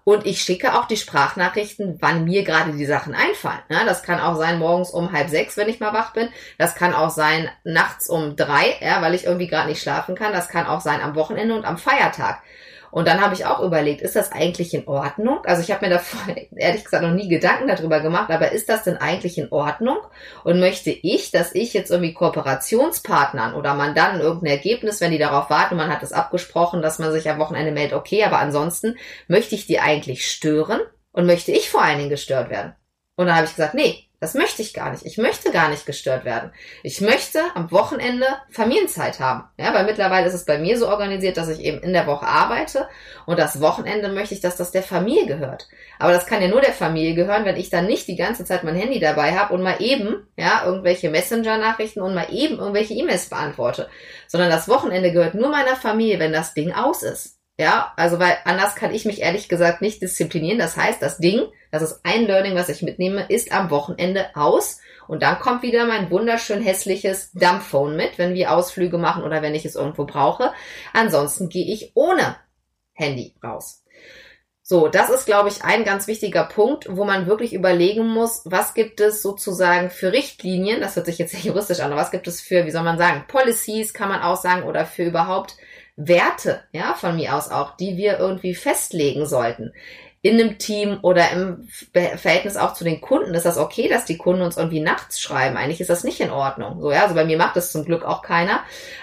Und 0.03 0.25
ich 0.25 0.41
schicke 0.41 0.73
auch 0.73 0.89
die 0.89 0.97
Sprachnachrichten, 0.97 1.99
wann 2.01 2.25
mir 2.25 2.43
gerade 2.43 2.73
die 2.73 2.85
Sachen 2.85 3.15
einfallen. 3.15 3.61
Ja, 3.69 3.85
das 3.85 4.03
kann 4.03 4.19
auch 4.19 4.35
sein 4.35 4.59
morgens 4.59 4.89
um 4.89 5.13
halb 5.13 5.29
sechs, 5.29 5.55
wenn 5.55 5.69
ich 5.69 5.79
mal 5.79 5.93
wach 5.93 6.11
bin. 6.11 6.27
Das 6.57 6.75
kann 6.75 6.93
auch 6.93 7.09
sein 7.09 7.49
nachts 7.63 8.09
um 8.09 8.35
drei, 8.35 8.75
ja, 8.81 9.01
weil 9.01 9.13
ich 9.13 9.23
irgendwie 9.23 9.47
gerade 9.47 9.69
nicht 9.69 9.81
schlafen 9.81 10.15
kann. 10.15 10.33
Das 10.33 10.49
kann 10.49 10.67
auch 10.67 10.81
sein 10.81 10.99
am 10.99 11.15
Wochenende 11.15 11.55
und 11.55 11.63
am 11.63 11.77
Feiertag. 11.77 12.41
Und 12.93 13.07
dann 13.07 13.21
habe 13.21 13.33
ich 13.33 13.47
auch 13.47 13.59
überlegt, 13.59 14.01
ist 14.03 14.15
das 14.15 14.31
eigentlich 14.31 14.71
in 14.75 14.87
Ordnung? 14.87 15.43
Also 15.45 15.63
ich 15.63 15.71
habe 15.71 15.83
mir 15.83 15.95
da 15.95 16.01
ehrlich 16.55 16.83
gesagt 16.83 17.01
noch 17.01 17.11
nie 17.11 17.27
Gedanken 17.27 17.67
darüber 17.67 18.01
gemacht, 18.01 18.29
aber 18.29 18.51
ist 18.51 18.69
das 18.69 18.83
denn 18.83 18.97
eigentlich 18.97 19.39
in 19.39 19.51
Ordnung? 19.51 19.97
Und 20.43 20.59
möchte 20.59 20.91
ich, 20.91 21.31
dass 21.31 21.55
ich 21.55 21.73
jetzt 21.73 21.89
irgendwie 21.89 22.13
Kooperationspartnern 22.13 23.55
oder 23.55 23.73
Mandanten 23.73 24.21
irgendein 24.21 24.51
Ergebnis, 24.57 25.01
wenn 25.01 25.09
die 25.09 25.17
darauf 25.17 25.49
warten, 25.49 25.75
man 25.75 25.91
hat 25.91 26.03
es 26.03 26.13
abgesprochen, 26.13 26.83
dass 26.83 26.99
man 26.99 27.11
sich 27.11 27.27
am 27.27 27.39
Wochenende 27.39 27.71
meldet, 27.71 27.97
okay, 27.97 28.23
aber 28.25 28.37
ansonsten 28.37 28.95
möchte 29.27 29.55
ich 29.55 29.65
die 29.65 29.79
eigentlich 29.79 30.29
stören 30.29 30.79
und 31.13 31.25
möchte 31.25 31.51
ich 31.51 31.71
vor 31.71 31.81
allen 31.81 31.97
Dingen 31.97 32.11
gestört 32.11 32.51
werden? 32.51 32.75
Und 33.15 33.25
dann 33.25 33.35
habe 33.35 33.45
ich 33.45 33.55
gesagt, 33.55 33.73
nee, 33.73 34.07
das 34.23 34.35
möchte 34.35 34.61
ich 34.61 34.73
gar 34.73 34.89
nicht. 34.89 35.05
Ich 35.05 35.17
möchte 35.17 35.51
gar 35.51 35.67
nicht 35.67 35.85
gestört 35.85 36.23
werden. 36.23 36.53
Ich 36.81 37.01
möchte 37.01 37.41
am 37.55 37.71
Wochenende 37.71 38.25
Familienzeit 38.49 39.19
haben. 39.19 39.43
Ja, 39.57 39.73
weil 39.73 39.83
mittlerweile 39.83 40.27
ist 40.27 40.33
es 40.33 40.45
bei 40.45 40.57
mir 40.57 40.79
so 40.79 40.87
organisiert, 40.87 41.35
dass 41.35 41.49
ich 41.49 41.59
eben 41.59 41.79
in 41.79 41.91
der 41.91 42.07
Woche 42.07 42.25
arbeite 42.25 42.87
und 43.25 43.37
das 43.37 43.59
Wochenende 43.59 44.07
möchte 44.07 44.33
ich, 44.33 44.39
dass 44.39 44.55
das 44.55 44.71
der 44.71 44.81
Familie 44.81 45.25
gehört. 45.25 45.67
Aber 45.99 46.13
das 46.13 46.25
kann 46.25 46.41
ja 46.41 46.47
nur 46.47 46.61
der 46.61 46.71
Familie 46.71 47.15
gehören, 47.15 47.43
wenn 47.43 47.57
ich 47.57 47.69
dann 47.69 47.85
nicht 47.85 48.07
die 48.07 48.15
ganze 48.15 48.45
Zeit 48.45 48.63
mein 48.63 48.77
Handy 48.77 49.01
dabei 49.01 49.37
habe 49.37 49.53
und 49.53 49.61
mal 49.61 49.81
eben, 49.81 50.25
ja, 50.37 50.63
irgendwelche 50.65 51.09
Messenger-Nachrichten 51.09 51.99
und 51.99 52.15
mal 52.15 52.27
eben 52.31 52.59
irgendwelche 52.59 52.93
E-Mails 52.93 53.27
beantworte. 53.27 53.89
Sondern 54.29 54.49
das 54.49 54.69
Wochenende 54.69 55.11
gehört 55.11 55.35
nur 55.35 55.49
meiner 55.49 55.75
Familie, 55.75 56.19
wenn 56.19 56.31
das 56.31 56.53
Ding 56.53 56.71
aus 56.71 57.03
ist. 57.03 57.42
Ja, 57.57 57.93
also 57.97 58.17
weil 58.17 58.37
anders 58.45 58.75
kann 58.75 58.93
ich 58.93 59.05
mich 59.05 59.21
ehrlich 59.21 59.47
gesagt 59.47 59.81
nicht 59.81 60.01
disziplinieren. 60.01 60.57
Das 60.57 60.75
heißt, 60.75 61.01
das 61.01 61.19
Ding, 61.19 61.43
das 61.71 61.83
ist 61.83 61.99
ein 62.03 62.25
Learning, 62.25 62.55
was 62.55 62.69
ich 62.69 62.81
mitnehme, 62.81 63.25
ist 63.29 63.51
am 63.51 63.69
Wochenende 63.69 64.35
aus. 64.35 64.79
Und 65.07 65.21
dann 65.21 65.39
kommt 65.39 65.61
wieder 65.61 65.85
mein 65.85 66.09
wunderschön 66.09 66.61
hässliches 66.61 67.31
Dumbphone 67.33 67.95
mit, 67.95 68.17
wenn 68.17 68.33
wir 68.33 68.51
Ausflüge 68.51 68.97
machen 68.97 69.23
oder 69.23 69.41
wenn 69.41 69.53
ich 69.53 69.65
es 69.65 69.75
irgendwo 69.75 70.05
brauche. 70.05 70.51
Ansonsten 70.93 71.49
gehe 71.49 71.71
ich 71.71 71.91
ohne 71.93 72.37
Handy 72.93 73.35
raus. 73.43 73.83
So, 74.65 74.87
das 74.87 75.09
ist, 75.09 75.25
glaube 75.25 75.49
ich, 75.49 75.65
ein 75.65 75.83
ganz 75.83 76.07
wichtiger 76.07 76.45
Punkt, 76.45 76.87
wo 76.89 77.03
man 77.03 77.27
wirklich 77.27 77.53
überlegen 77.53 78.07
muss, 78.07 78.43
was 78.45 78.73
gibt 78.73 79.01
es 79.01 79.21
sozusagen 79.21 79.89
für 79.89 80.13
Richtlinien, 80.13 80.79
das 80.79 80.95
hört 80.95 81.05
sich 81.05 81.17
jetzt 81.17 81.33
sehr 81.33 81.41
juristisch 81.41 81.81
an, 81.81 81.91
aber 81.91 81.99
was 81.99 82.11
gibt 82.11 82.27
es 82.27 82.39
für, 82.39 82.65
wie 82.65 82.71
soll 82.71 82.83
man 82.83 82.97
sagen, 82.97 83.25
Policies 83.27 83.93
kann 83.93 84.07
man 84.07 84.21
auch 84.21 84.37
sagen, 84.37 84.63
oder 84.63 84.85
für 84.85 85.03
überhaupt 85.03 85.57
Werte, 85.95 86.63
ja, 86.71 86.93
von 86.95 87.15
mir 87.15 87.35
aus 87.35 87.49
auch, 87.49 87.75
die 87.77 87.97
wir 87.97 88.19
irgendwie 88.19 88.55
festlegen 88.55 89.25
sollten. 89.25 89.73
in 90.25 90.39
einem 90.39 90.57
Team 90.57 90.99
oder 91.01 91.31
im 91.31 91.67
Verhältnis 91.91 92.55
auch 92.55 92.73
zu 92.73 92.85
den 92.85 93.01
Kunden 93.01 93.33
ist 93.33 93.45
das 93.45 93.57
okay, 93.57 93.89
dass 93.89 94.05
die 94.05 94.17
Kunden 94.17 94.41
uns 94.41 94.55
irgendwie 94.55 94.79
nachts 94.79 95.19
schreiben. 95.19 95.57
Eigentlich 95.57 95.81
ist 95.81 95.89
das 95.89 96.05
nicht 96.05 96.21
in 96.21 96.31
Ordnung. 96.31 96.79
So, 96.81 96.93
ja, 96.93 97.03
also 97.03 97.13
bei 97.13 97.25
mir 97.25 97.37
macht 97.37 97.57
das 97.57 97.73
zum 97.73 97.83
Glück 97.83 98.05
auch 98.05 98.21
keiner. 98.21 98.61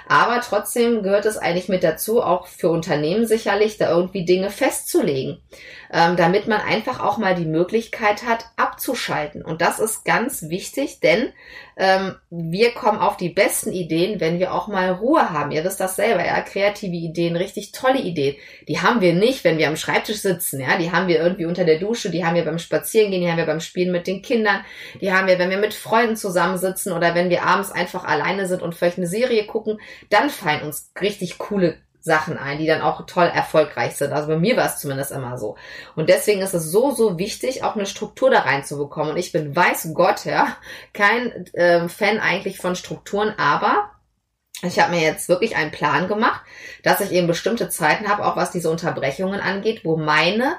Aber 0.09 0.41
trotzdem 0.41 1.03
gehört 1.03 1.27
es 1.27 1.37
eigentlich 1.37 1.69
mit 1.69 1.85
dazu, 1.85 2.23
auch 2.23 2.47
für 2.47 2.71
Unternehmen 2.71 3.27
sicherlich, 3.27 3.77
da 3.77 3.91
irgendwie 3.91 4.25
Dinge 4.25 4.49
festzulegen, 4.49 5.43
ähm, 5.93 6.17
damit 6.17 6.47
man 6.47 6.61
einfach 6.61 7.01
auch 7.01 7.19
mal 7.19 7.35
die 7.35 7.47
Möglichkeit 7.47 8.25
hat, 8.25 8.47
abzuschalten. 8.57 9.45
Und 9.45 9.61
das 9.61 9.81
ist 9.81 10.05
ganz 10.05 10.49
wichtig, 10.49 11.01
denn 11.01 11.33
ähm, 11.77 12.15
wir 12.31 12.73
kommen 12.73 12.99
auf 12.99 13.17
die 13.17 13.31
besten 13.31 13.73
Ideen, 13.73 14.21
wenn 14.21 14.39
wir 14.39 14.55
auch 14.55 14.69
mal 14.69 14.91
Ruhe 14.91 15.31
haben. 15.31 15.51
Ihr 15.51 15.65
wisst 15.65 15.81
das 15.81 15.97
selber, 15.97 16.25
ja, 16.25 16.41
kreative 16.43 16.95
Ideen, 16.95 17.35
richtig 17.35 17.73
tolle 17.73 18.01
Ideen. 18.01 18.37
Die 18.69 18.81
haben 18.81 19.01
wir 19.01 19.15
nicht, 19.15 19.43
wenn 19.43 19.59
wir 19.59 19.67
am 19.67 19.77
Schreibtisch 19.77 20.19
sitzen, 20.19 20.61
ja, 20.61 20.79
die 20.79 20.93
haben 20.93 21.09
wir 21.09 21.19
irgendwie 21.19 21.47
unter 21.47 21.65
der 21.65 21.81
Dusche, 21.81 22.11
die 22.11 22.25
haben 22.25 22.37
wir 22.37 22.45
beim 22.45 22.59
Spazierengehen, 22.59 23.23
die 23.23 23.31
haben 23.31 23.39
wir 23.39 23.47
beim 23.47 23.61
Spielen 23.61 23.91
mit 23.91 24.07
den 24.07 24.23
Kindern, 24.23 24.65
die 25.01 25.13
haben 25.13 25.27
wir, 25.27 25.39
wenn 25.39 25.51
wir 25.51 25.59
mit 25.59 25.75
Freunden 25.75 26.17
zusammensitzen 26.17 26.93
oder 26.93 27.15
wenn 27.17 27.31
wir 27.31 27.45
abends 27.45 27.73
einfach 27.73 28.05
alleine 28.05 28.47
sind 28.47 28.63
und 28.63 28.75
vielleicht 28.75 28.99
eine 28.99 29.07
Serie 29.09 29.45
gucken, 29.47 29.81
dann 30.09 30.31
fallen 30.31 30.63
uns 30.63 30.93
richtig 31.01 31.39
coole 31.39 31.79
Sachen 32.01 32.39
ein, 32.39 32.59
die 32.59 32.67
dann 32.67 32.83
auch 32.83 33.05
toll 33.07 33.27
erfolgreich 33.27 33.97
sind. 33.97 34.13
Also 34.13 34.29
bei 34.29 34.37
mir 34.37 34.57
war 34.57 34.67
es 34.67 34.79
zumindest 34.79 35.13
immer 35.13 35.39
so. 35.39 35.57
Und 35.97 36.09
deswegen 36.09 36.41
ist 36.41 36.55
es 36.55 36.71
so, 36.71 36.93
so 36.93 37.19
wichtig, 37.19 37.63
auch 37.63 37.77
eine 37.77 37.87
Struktur 37.87 38.31
da 38.31 38.41
reinzubekommen. 38.41 39.13
Und 39.13 39.19
ich 39.19 39.33
bin, 39.33 39.55
weiß 39.55 39.91
Gott, 39.95 40.25
ja, 40.25 40.57
kein 40.95 41.47
äh, 41.53 41.89
Fan 41.89 42.19
eigentlich 42.19 42.59
von 42.59 42.77
Strukturen, 42.77 43.35
aber 43.37 43.91
ich 44.63 44.79
habe 44.79 44.95
mir 44.95 45.01
jetzt 45.01 45.29
wirklich 45.29 45.57
einen 45.57 45.71
Plan 45.71 46.09
gemacht, 46.09 46.43
dass 46.83 47.01
ich 47.01 47.13
eben 47.13 47.27
bestimmte 47.27 47.69
Zeiten 47.69 48.09
habe, 48.09 48.25
auch 48.25 48.37
was 48.37 48.51
diese 48.51 48.71
Unterbrechungen 48.71 49.41
angeht, 49.41 49.85
wo 49.85 49.97
meine 49.97 50.57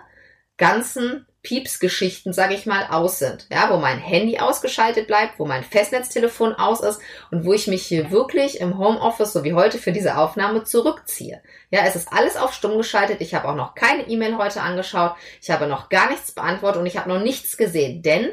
ganzen 0.58 1.28
Piepsgeschichten, 1.44 2.34
sage 2.34 2.54
ich 2.54 2.66
mal, 2.66 2.86
aus 2.90 3.20
sind. 3.20 3.48
Ja, 3.52 3.70
wo 3.72 3.78
mein 3.78 3.98
Handy 3.98 4.38
ausgeschaltet 4.40 5.08
bleibt, 5.08 5.40
wo 5.40 5.46
mein 5.46 5.64
Festnetztelefon 5.64 6.54
aus 6.54 6.82
ist 6.82 7.00
und 7.32 7.46
wo 7.46 7.54
ich 7.54 7.68
mich 7.68 7.84
hier 7.84 8.12
wirklich 8.12 8.60
im 8.60 8.78
Homeoffice, 8.78 9.34
so 9.34 9.44
wie 9.44 9.54
heute, 9.54 9.80
für 9.80 9.92
diese 9.92 10.18
Aufnahme 10.18 10.64
zurückziehe. 10.64 11.42
Ja, 11.72 11.82
es 11.86 11.96
ist 11.96 12.14
alles 12.14 12.38
auf 12.38 12.54
stumm 12.54 12.78
geschaltet. 12.78 13.22
Ich 13.22 13.34
habe 13.34 13.50
auch 13.50 13.56
noch 13.56 13.74
keine 13.74 14.08
E-Mail 14.08 14.38
heute 14.38 14.62
angeschaut. 14.62 15.16
Ich 15.42 15.50
habe 15.50 15.66
noch 15.66 15.90
gar 15.90 16.10
nichts 16.10 16.32
beantwortet 16.32 16.82
und 16.82 16.86
ich 16.86 16.98
habe 16.98 17.10
noch 17.10 17.22
nichts 17.22 17.58
gesehen, 17.58 18.04
denn 18.04 18.30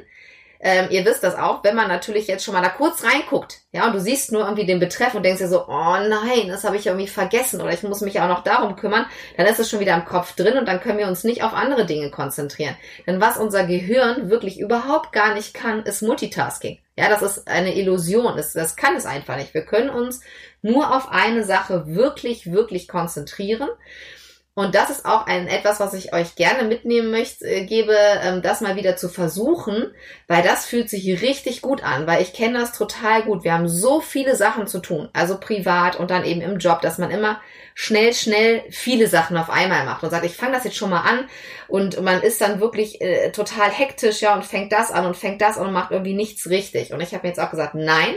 ähm, 0.60 0.88
ihr 0.90 1.04
wisst 1.04 1.22
das 1.22 1.36
auch, 1.36 1.62
wenn 1.62 1.76
man 1.76 1.88
natürlich 1.88 2.26
jetzt 2.26 2.44
schon 2.44 2.54
mal 2.54 2.62
da 2.62 2.68
kurz 2.68 3.04
reinguckt, 3.04 3.60
ja, 3.72 3.86
und 3.86 3.94
du 3.94 4.00
siehst 4.00 4.32
nur 4.32 4.42
irgendwie 4.42 4.66
den 4.66 4.80
Betreff 4.80 5.14
und 5.14 5.22
denkst 5.22 5.40
dir 5.40 5.48
so, 5.48 5.66
oh 5.68 5.96
nein, 6.08 6.48
das 6.48 6.64
habe 6.64 6.76
ich 6.76 6.86
irgendwie 6.86 7.06
vergessen 7.06 7.60
oder 7.60 7.72
ich 7.72 7.82
muss 7.82 8.00
mich 8.00 8.20
auch 8.20 8.28
noch 8.28 8.42
darum 8.42 8.76
kümmern, 8.76 9.06
dann 9.36 9.46
ist 9.46 9.60
es 9.60 9.70
schon 9.70 9.80
wieder 9.80 9.94
im 9.94 10.04
Kopf 10.04 10.34
drin 10.34 10.58
und 10.58 10.66
dann 10.66 10.80
können 10.80 10.98
wir 10.98 11.06
uns 11.06 11.24
nicht 11.24 11.44
auf 11.44 11.54
andere 11.54 11.86
Dinge 11.86 12.10
konzentrieren. 12.10 12.76
Denn 13.06 13.20
was 13.20 13.36
unser 13.36 13.64
Gehirn 13.66 14.30
wirklich 14.30 14.58
überhaupt 14.58 15.12
gar 15.12 15.34
nicht 15.34 15.54
kann, 15.54 15.84
ist 15.84 16.02
Multitasking. 16.02 16.78
Ja, 16.96 17.08
das 17.08 17.22
ist 17.22 17.46
eine 17.46 17.76
Illusion. 17.76 18.36
Das, 18.36 18.52
das 18.52 18.74
kann 18.74 18.96
es 18.96 19.06
einfach 19.06 19.36
nicht. 19.36 19.54
Wir 19.54 19.62
können 19.62 19.90
uns 19.90 20.20
nur 20.62 20.96
auf 20.96 21.08
eine 21.08 21.44
Sache 21.44 21.86
wirklich, 21.86 22.50
wirklich 22.50 22.88
konzentrieren. 22.88 23.68
Und 24.58 24.74
das 24.74 24.90
ist 24.90 25.04
auch 25.04 25.28
ein 25.28 25.46
etwas, 25.46 25.78
was 25.78 25.94
ich 25.94 26.12
euch 26.12 26.34
gerne 26.34 26.66
mitnehmen 26.66 27.12
möchte, 27.12 27.46
äh, 27.46 27.64
gebe, 27.64 27.94
ähm, 27.94 28.42
das 28.42 28.60
mal 28.60 28.74
wieder 28.74 28.96
zu 28.96 29.08
versuchen, 29.08 29.94
weil 30.26 30.42
das 30.42 30.66
fühlt 30.66 30.90
sich 30.90 31.22
richtig 31.22 31.62
gut 31.62 31.84
an, 31.84 32.08
weil 32.08 32.22
ich 32.22 32.32
kenne 32.32 32.58
das 32.58 32.72
total 32.72 33.22
gut. 33.22 33.44
Wir 33.44 33.52
haben 33.52 33.68
so 33.68 34.00
viele 34.00 34.34
Sachen 34.34 34.66
zu 34.66 34.80
tun, 34.80 35.10
also 35.12 35.38
privat 35.38 35.94
und 35.94 36.10
dann 36.10 36.24
eben 36.24 36.40
im 36.40 36.58
Job, 36.58 36.80
dass 36.80 36.98
man 36.98 37.12
immer 37.12 37.40
schnell, 37.76 38.12
schnell 38.12 38.64
viele 38.70 39.06
Sachen 39.06 39.36
auf 39.36 39.48
einmal 39.48 39.84
macht 39.84 40.02
und 40.02 40.10
sagt, 40.10 40.26
ich 40.26 40.34
fange 40.34 40.54
das 40.54 40.64
jetzt 40.64 40.76
schon 40.76 40.90
mal 40.90 41.02
an 41.02 41.28
und 41.68 42.02
man 42.02 42.20
ist 42.20 42.40
dann 42.40 42.58
wirklich 42.58 43.00
äh, 43.00 43.30
total 43.30 43.70
hektisch, 43.70 44.22
ja, 44.22 44.34
und 44.34 44.44
fängt 44.44 44.72
das 44.72 44.90
an 44.90 45.06
und 45.06 45.16
fängt 45.16 45.40
das 45.40 45.56
an 45.56 45.68
und 45.68 45.72
macht 45.72 45.92
irgendwie 45.92 46.14
nichts 46.14 46.50
richtig. 46.50 46.92
Und 46.92 47.00
ich 47.00 47.14
habe 47.14 47.28
jetzt 47.28 47.38
auch 47.38 47.52
gesagt, 47.52 47.76
nein, 47.76 48.16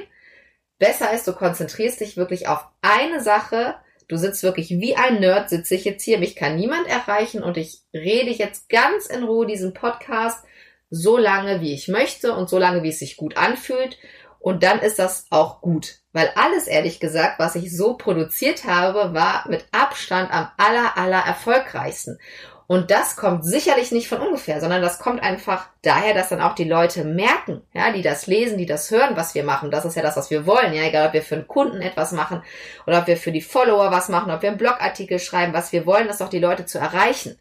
besser 0.80 1.14
ist, 1.14 1.28
du 1.28 1.34
konzentrierst 1.34 2.00
dich 2.00 2.18
wirklich 2.18 2.48
auf 2.48 2.66
eine 2.82 3.22
Sache, 3.22 3.76
Du 4.12 4.18
sitzt 4.18 4.44
wirklich 4.44 4.72
wie 4.72 4.98
ein 4.98 5.22
Nerd, 5.22 5.50
sitze 5.50 5.74
ich 5.74 5.86
jetzt 5.86 6.04
hier, 6.04 6.20
mich 6.20 6.36
kann 6.36 6.58
niemand 6.58 6.86
erreichen 6.86 7.42
und 7.42 7.56
ich 7.56 7.80
rede 7.94 8.30
jetzt 8.30 8.68
ganz 8.68 9.06
in 9.06 9.24
Ruhe 9.24 9.46
diesen 9.46 9.74
Podcast 9.74 10.44
so 10.90 11.18
lange, 11.18 11.62
wie 11.62 11.74
ich 11.74 11.88
möchte 11.88 12.34
und 12.34 12.50
so 12.50 12.58
lange, 12.58 12.84
wie 12.84 12.90
es 12.90 13.00
sich 13.00 13.16
gut 13.16 13.38
anfühlt. 13.38 13.98
Und 14.40 14.64
dann 14.64 14.80
ist 14.80 15.00
das 15.00 15.28
auch 15.30 15.62
gut. 15.62 16.00
Weil 16.12 16.30
alles, 16.36 16.68
ehrlich 16.68 17.00
gesagt, 17.00 17.40
was 17.40 17.56
ich 17.56 17.74
so 17.74 17.94
produziert 17.94 18.66
habe, 18.66 19.14
war 19.14 19.48
mit 19.48 19.64
Abstand 19.72 20.30
am 20.34 20.50
aller, 20.58 20.98
aller 20.98 21.26
erfolgreichsten. 21.26 22.20
Und 22.68 22.92
das 22.92 23.16
kommt 23.16 23.46
sicherlich 23.46 23.94
nicht 23.94 24.10
von 24.10 24.20
ungefähr, 24.20 24.60
sondern 24.60 24.82
das 24.82 25.00
kommt 25.00 25.24
einfach 25.24 25.70
daher, 25.82 26.14
dass 26.14 26.30
dann 26.30 26.42
auch 26.42 26.54
die 26.54 26.66
Leute 26.66 27.04
merken, 27.04 27.62
ja, 27.74 27.92
die 27.92 28.02
das 28.02 28.28
lesen, 28.28 28.58
die 28.58 28.66
das 28.66 28.92
hören, 28.92 29.16
was 29.16 29.34
wir 29.34 29.44
machen. 29.44 29.72
Das 29.72 29.86
ist 29.86 29.96
ja 29.96 30.04
das, 30.04 30.16
was 30.16 30.30
wir 30.30 30.46
wollen, 30.46 30.74
ja, 30.74 30.84
egal 30.84 31.08
ob 31.08 31.14
wir 31.14 31.24
für 31.24 31.36
einen 31.36 31.48
Kunden 31.48 31.82
etwas 31.82 32.12
machen 32.12 32.44
oder 32.86 33.00
ob 33.00 33.08
wir 33.08 33.18
für 33.18 33.32
die 33.32 33.42
Follower 33.42 33.92
was 33.92 34.10
machen, 34.10 34.32
ob 34.32 34.42
wir 34.42 34.50
einen 34.50 34.60
Blogartikel 34.60 35.20
schreiben, 35.20 35.54
was 35.54 35.72
wir 35.72 35.86
wollen, 35.86 36.08
ist 36.08 36.22
doch 36.22 36.30
die 36.30 36.40
Leute 36.40 36.66
zu 36.66 36.78
erreichen. 36.78 37.38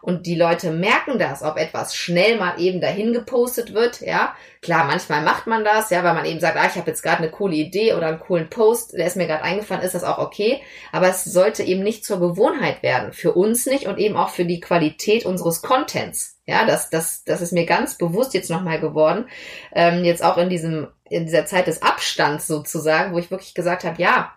Und 0.00 0.26
die 0.26 0.34
Leute 0.34 0.70
merken 0.70 1.18
das, 1.18 1.42
ob 1.42 1.56
etwas 1.56 1.96
schnell 1.96 2.36
mal 2.36 2.60
eben 2.60 2.80
dahin 2.80 3.12
gepostet 3.12 3.72
wird, 3.72 4.02
ja. 4.02 4.36
Klar, 4.60 4.84
manchmal 4.84 5.22
macht 5.22 5.46
man 5.46 5.64
das, 5.64 5.90
ja, 5.90 6.04
weil 6.04 6.14
man 6.14 6.26
eben 6.26 6.40
sagt, 6.40 6.56
ah, 6.56 6.66
ich 6.66 6.76
habe 6.76 6.90
jetzt 6.90 7.02
gerade 7.02 7.18
eine 7.18 7.30
coole 7.30 7.56
Idee 7.56 7.94
oder 7.94 8.08
einen 8.08 8.20
coolen 8.20 8.50
Post, 8.50 8.92
der 8.92 9.06
ist 9.06 9.16
mir 9.16 9.26
gerade 9.26 9.42
eingefallen, 9.42 9.82
ist 9.82 9.94
das 9.94 10.04
auch 10.04 10.18
okay. 10.18 10.60
Aber 10.92 11.08
es 11.08 11.24
sollte 11.24 11.62
eben 11.62 11.82
nicht 11.82 12.04
zur 12.04 12.20
Gewohnheit 12.20 12.82
werden. 12.82 13.12
Für 13.12 13.32
uns 13.32 13.66
nicht 13.66 13.86
und 13.86 13.98
eben 13.98 14.16
auch 14.16 14.28
für 14.28 14.44
die 14.44 14.60
Qualität 14.60 15.24
unseres 15.24 15.62
Contents. 15.62 16.33
Ja, 16.46 16.66
das, 16.66 16.90
das, 16.90 17.24
das 17.24 17.40
ist 17.40 17.52
mir 17.52 17.64
ganz 17.64 17.96
bewusst 17.96 18.34
jetzt 18.34 18.50
nochmal 18.50 18.78
geworden. 18.78 19.26
Ähm, 19.72 20.04
jetzt 20.04 20.22
auch 20.22 20.36
in 20.36 20.50
diesem, 20.50 20.88
in 21.08 21.24
dieser 21.24 21.46
Zeit 21.46 21.66
des 21.66 21.80
Abstands 21.82 22.46
sozusagen, 22.46 23.14
wo 23.14 23.18
ich 23.18 23.30
wirklich 23.30 23.54
gesagt 23.54 23.84
habe, 23.84 24.00
ja, 24.00 24.32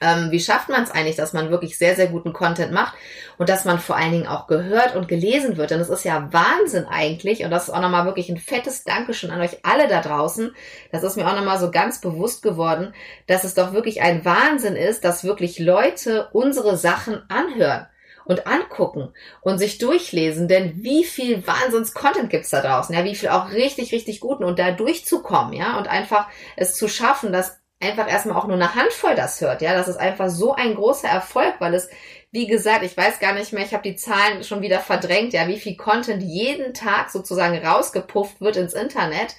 ähm, 0.00 0.30
wie 0.30 0.40
schafft 0.40 0.68
man 0.68 0.84
es 0.84 0.90
eigentlich, 0.90 1.16
dass 1.16 1.32
man 1.32 1.50
wirklich 1.50 1.76
sehr, 1.76 1.96
sehr 1.96 2.06
guten 2.06 2.32
Content 2.32 2.72
macht 2.72 2.94
und 3.36 3.48
dass 3.48 3.64
man 3.64 3.78
vor 3.78 3.96
allen 3.96 4.12
Dingen 4.12 4.26
auch 4.26 4.46
gehört 4.46 4.94
und 4.94 5.08
gelesen 5.08 5.56
wird? 5.56 5.70
Denn 5.70 5.80
es 5.80 5.88
ist 5.88 6.04
ja 6.04 6.32
Wahnsinn 6.32 6.86
eigentlich 6.86 7.44
und 7.44 7.50
das 7.50 7.64
ist 7.64 7.74
auch 7.74 7.80
nochmal 7.80 8.04
wirklich 8.06 8.28
ein 8.28 8.38
fettes 8.38 8.84
Dankeschön 8.84 9.30
an 9.30 9.40
euch 9.40 9.64
alle 9.64 9.88
da 9.88 10.00
draußen. 10.00 10.54
Das 10.92 11.02
ist 11.02 11.16
mir 11.16 11.26
auch 11.28 11.34
nochmal 11.34 11.58
so 11.58 11.70
ganz 11.70 12.00
bewusst 12.00 12.42
geworden, 12.42 12.94
dass 13.26 13.44
es 13.44 13.54
doch 13.54 13.72
wirklich 13.72 14.00
ein 14.00 14.24
Wahnsinn 14.24 14.76
ist, 14.76 15.04
dass 15.04 15.24
wirklich 15.24 15.58
Leute 15.58 16.28
unsere 16.32 16.76
Sachen 16.76 17.22
anhören 17.28 17.86
und 18.28 18.46
angucken 18.46 19.12
und 19.40 19.58
sich 19.58 19.78
durchlesen, 19.78 20.46
denn 20.46 20.84
wie 20.84 21.02
viel 21.02 21.44
Wahnsinns-Content 21.46 22.30
gibt's 22.30 22.50
da 22.50 22.60
draußen, 22.60 22.94
ja, 22.94 23.02
wie 23.04 23.16
viel 23.16 23.30
auch 23.30 23.50
richtig, 23.50 23.90
richtig 23.90 24.20
guten 24.20 24.44
und 24.44 24.58
da 24.58 24.70
durchzukommen, 24.70 25.54
ja, 25.54 25.78
und 25.78 25.88
einfach 25.88 26.28
es 26.54 26.76
zu 26.76 26.88
schaffen, 26.88 27.32
dass 27.32 27.58
einfach 27.80 28.08
erstmal 28.08 28.36
auch 28.36 28.46
nur 28.46 28.56
eine 28.56 28.74
Handvoll 28.74 29.14
das 29.14 29.40
hört. 29.40 29.62
Ja, 29.62 29.74
das 29.74 29.88
ist 29.88 29.98
einfach 29.98 30.28
so 30.28 30.54
ein 30.54 30.74
großer 30.74 31.08
Erfolg, 31.08 31.54
weil 31.60 31.74
es 31.74 31.88
wie 32.30 32.46
gesagt, 32.46 32.84
ich 32.84 32.94
weiß 32.94 33.20
gar 33.20 33.32
nicht 33.32 33.54
mehr, 33.54 33.64
ich 33.64 33.72
habe 33.72 33.88
die 33.88 33.96
Zahlen 33.96 34.44
schon 34.44 34.60
wieder 34.60 34.80
verdrängt, 34.80 35.32
ja, 35.32 35.48
wie 35.48 35.58
viel 35.58 35.76
Content 35.76 36.22
jeden 36.22 36.74
Tag 36.74 37.10
sozusagen 37.10 37.56
rausgepufft 37.64 38.42
wird 38.42 38.56
ins 38.56 38.74
Internet. 38.74 39.34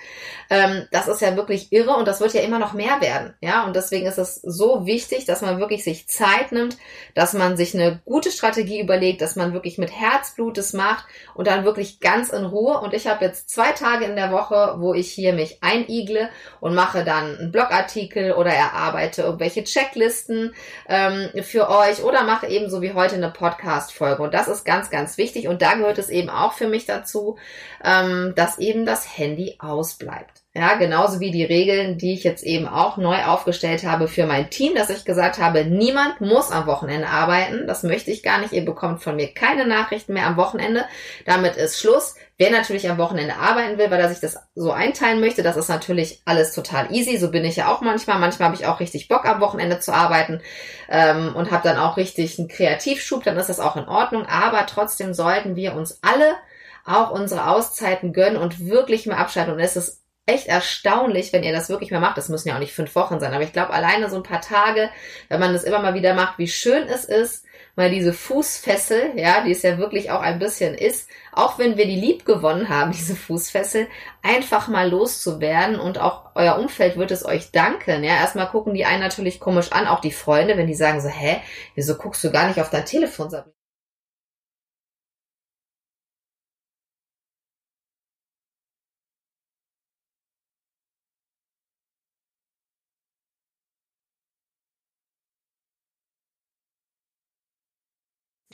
Ähm, 0.50 0.88
das 0.92 1.08
ist 1.08 1.22
ja 1.22 1.36
wirklich 1.36 1.72
irre 1.72 1.92
und 1.92 2.08
das 2.08 2.20
wird 2.20 2.34
ja 2.34 2.42
immer 2.42 2.58
noch 2.58 2.74
mehr 2.74 3.00
werden, 3.00 3.36
ja. 3.42 3.64
Und 3.66 3.76
deswegen 3.76 4.08
ist 4.08 4.18
es 4.18 4.42
so 4.42 4.88
wichtig, 4.88 5.26
dass 5.26 5.42
man 5.42 5.60
wirklich 5.60 5.84
sich 5.84 6.08
Zeit 6.08 6.52
nimmt, 6.52 6.78
dass 7.14 7.34
man 7.34 7.58
sich 7.58 7.76
eine 7.76 8.02
gute 8.06 8.32
Strategie 8.32 8.82
überlegt, 8.82 9.22
dass 9.22 9.36
man 9.36 9.54
wirklich 9.54 9.78
mit 9.78 9.92
Herzblut 9.92 10.58
es 10.58 10.74
macht 10.74 11.06
und 11.36 11.46
dann 11.46 11.66
wirklich 11.66 12.00
ganz 12.00 12.30
in 12.30 12.44
Ruhe. 12.44 12.80
Und 12.80 12.96
ich 12.96 13.06
habe 13.06 13.24
jetzt 13.24 13.52
zwei 13.52 13.72
Tage 13.72 14.06
in 14.06 14.16
der 14.16 14.32
Woche, 14.32 14.78
wo 14.80 14.96
ich 14.96 15.12
hier 15.12 15.34
mich 15.34 15.60
einigle 15.62 16.30
und 16.60 16.74
mache 16.74 17.04
dann 17.04 17.38
einen 17.38 17.52
Blogartikel 17.52 18.34
oder 18.34 18.52
erarbeite 18.52 19.22
irgendwelche 19.22 19.64
Checklisten 19.64 20.56
ähm, 20.88 21.30
für 21.44 21.70
euch 21.70 22.04
oder 22.04 22.24
mache 22.24 22.48
eben 22.48 22.68
so 22.68 22.79
wie 22.82 22.94
heute 22.94 23.16
eine 23.16 23.30
Podcast-Folge. 23.30 24.24
Und 24.24 24.34
das 24.34 24.48
ist 24.48 24.66
ganz, 24.66 24.90
ganz 24.90 25.18
wichtig. 25.18 25.48
Und 25.48 25.62
da 25.62 25.76
gehört 25.76 25.98
es 25.98 26.10
eben 26.10 26.30
auch 26.30 26.54
für 26.54 26.68
mich 26.68 26.86
dazu, 26.86 27.38
ähm, 27.84 28.34
dass 28.36 28.60
eben 28.60 28.86
das 28.86 29.18
Handy 29.18 29.56
ausbleibt. 29.60 30.39
Ja, 30.60 30.76
genauso 30.76 31.22
wie 31.22 31.32
die 31.32 31.46
Regeln, 31.46 31.98
die 31.98 32.14
ich 32.14 32.26
jetzt 32.26 32.44
eben 32.44 32.68
auch 32.68 32.98
neu 32.98 33.24
aufgestellt 33.24 33.86
habe 33.86 34.10
für 34.10 34.26
mein 34.26 34.50
Team, 34.50 34.76
dass 34.76 34.90
ich 34.90 35.06
gesagt 35.06 35.40
habe, 35.40 35.64
niemand 35.64 36.20
muss 36.20 36.52
am 36.52 36.68
Wochenende 36.68 37.08
arbeiten. 37.08 37.66
Das 37.66 37.84
möchte 37.84 38.12
ich 38.12 38.24
gar 38.24 38.40
nicht. 38.40 38.52
Ihr 38.52 38.66
bekommt 38.66 39.02
von 39.02 39.16
mir 39.16 39.34
keine 39.34 39.66
Nachrichten 39.66 40.12
mehr 40.12 40.26
am 40.26 40.36
Wochenende. 40.36 40.84
Damit 41.26 41.56
ist 41.56 41.80
Schluss. 41.80 42.16
Wer 42.38 42.52
natürlich 42.52 42.90
am 42.90 42.98
Wochenende 42.98 43.38
arbeiten 43.38 43.78
will, 43.78 43.90
weil 43.90 44.02
er 44.02 44.10
sich 44.10 44.20
das 44.20 44.38
so 44.54 44.74
einteilen 44.74 45.22
möchte, 45.22 45.44
das 45.44 45.56
ist 45.56 45.70
natürlich 45.70 46.22
alles 46.26 46.54
total 46.54 46.94
easy. 46.94 47.16
So 47.16 47.32
bin 47.32 47.46
ich 47.46 47.56
ja 47.56 47.74
auch 47.74 47.80
manchmal. 47.80 48.20
Manchmal 48.20 48.50
habe 48.50 48.58
ich 48.58 48.68
auch 48.68 48.82
richtig 48.82 49.08
Bock 49.08 49.24
am 49.24 49.40
Wochenende 49.40 49.80
zu 49.80 49.94
arbeiten 49.94 50.42
ähm, 50.90 51.38
und 51.38 51.52
habe 51.52 51.66
dann 51.70 51.78
auch 51.78 51.96
richtig 51.96 52.38
einen 52.38 52.50
Kreativschub. 52.50 53.24
Dann 53.24 53.38
ist 53.38 53.48
das 53.48 53.62
auch 53.62 53.78
in 53.78 53.88
Ordnung. 53.88 54.26
Aber 54.26 54.66
trotzdem 54.66 55.14
sollten 55.14 55.56
wir 55.56 55.74
uns 55.74 56.00
alle 56.02 56.36
auch 56.84 57.12
unsere 57.12 57.48
Auszeiten 57.48 58.12
gönnen 58.12 58.36
und 58.36 58.68
wirklich 58.68 59.06
mal 59.06 59.16
abschalten. 59.16 59.54
Und 59.54 59.62
es 59.62 59.78
ist 59.78 60.00
echt 60.30 60.48
erstaunlich, 60.48 61.34
wenn 61.34 61.44
ihr 61.44 61.52
das 61.52 61.70
wirklich 61.70 61.92
mal 61.92 62.00
macht. 62.00 62.18
Das 62.18 62.30
müssen 62.30 62.48
ja 62.50 62.56
auch 62.56 62.60
nicht 62.60 62.74
fünf 62.74 62.96
Wochen 62.96 63.20
sein, 63.20 63.34
aber 63.34 63.44
ich 63.44 63.54
glaube 63.54 63.74
alleine 63.74 64.10
so 64.10 64.18
ein 64.18 64.24
paar 64.24 64.42
Tage, 64.42 64.90
wenn 65.28 65.40
man 65.40 65.54
das 65.54 65.64
immer 65.64 65.80
mal 65.80 65.94
wieder 65.94 66.14
macht, 66.14 66.38
wie 66.38 66.48
schön 66.48 66.88
es 66.88 67.06
ist, 67.06 67.46
mal 67.76 67.90
diese 67.90 68.14
Fußfessel, 68.14 69.14
ja, 69.16 69.42
die 69.42 69.52
es 69.52 69.62
ja 69.62 69.78
wirklich 69.78 70.12
auch 70.12 70.22
ein 70.22 70.40
bisschen 70.40 70.76
ist, 70.76 71.10
auch 71.32 71.58
wenn 71.60 71.78
wir 71.78 71.86
die 71.86 72.00
lieb 72.00 72.26
gewonnen 72.26 72.70
haben, 72.70 72.92
diese 73.00 73.16
Fußfessel, 73.16 73.88
einfach 74.22 74.68
mal 74.68 74.90
loszuwerden 74.90 75.80
und 75.80 76.00
auch 76.00 76.32
euer 76.36 76.58
Umfeld 76.58 76.98
wird 76.98 77.12
es 77.12 77.26
euch 77.26 77.52
danken. 77.52 78.04
Ja, 78.04 78.16
erstmal 78.18 78.50
gucken 78.50 78.74
die 78.74 78.86
einen 78.86 79.02
natürlich 79.02 79.40
komisch 79.40 79.72
an, 79.72 79.88
auch 79.88 80.02
die 80.02 80.12
Freunde, 80.12 80.58
wenn 80.58 80.68
die 80.68 80.76
sagen 80.76 81.02
so, 81.02 81.10
hä, 81.10 81.42
wieso 81.76 81.96
guckst 81.96 82.24
du 82.24 82.32
gar 82.32 82.48
nicht 82.48 82.62
auf 82.62 82.70
dein 82.70 82.86
Telefon, 82.86 83.30
Sabrina? 83.30 83.59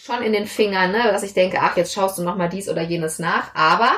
Schon 0.06 0.22
in 0.22 0.34
den 0.34 0.46
Fingern, 0.46 0.92
ne, 0.92 1.04
dass 1.12 1.24
ich 1.24 1.34
denke, 1.34 1.58
ach, 1.62 1.76
jetzt 1.78 1.94
schaust 1.94 2.20
du 2.20 2.24
noch 2.24 2.36
mal 2.36 2.50
dies 2.50 2.70
oder 2.70 2.84
jenes 2.84 3.18
nach. 3.18 3.56
Aber 3.56 3.90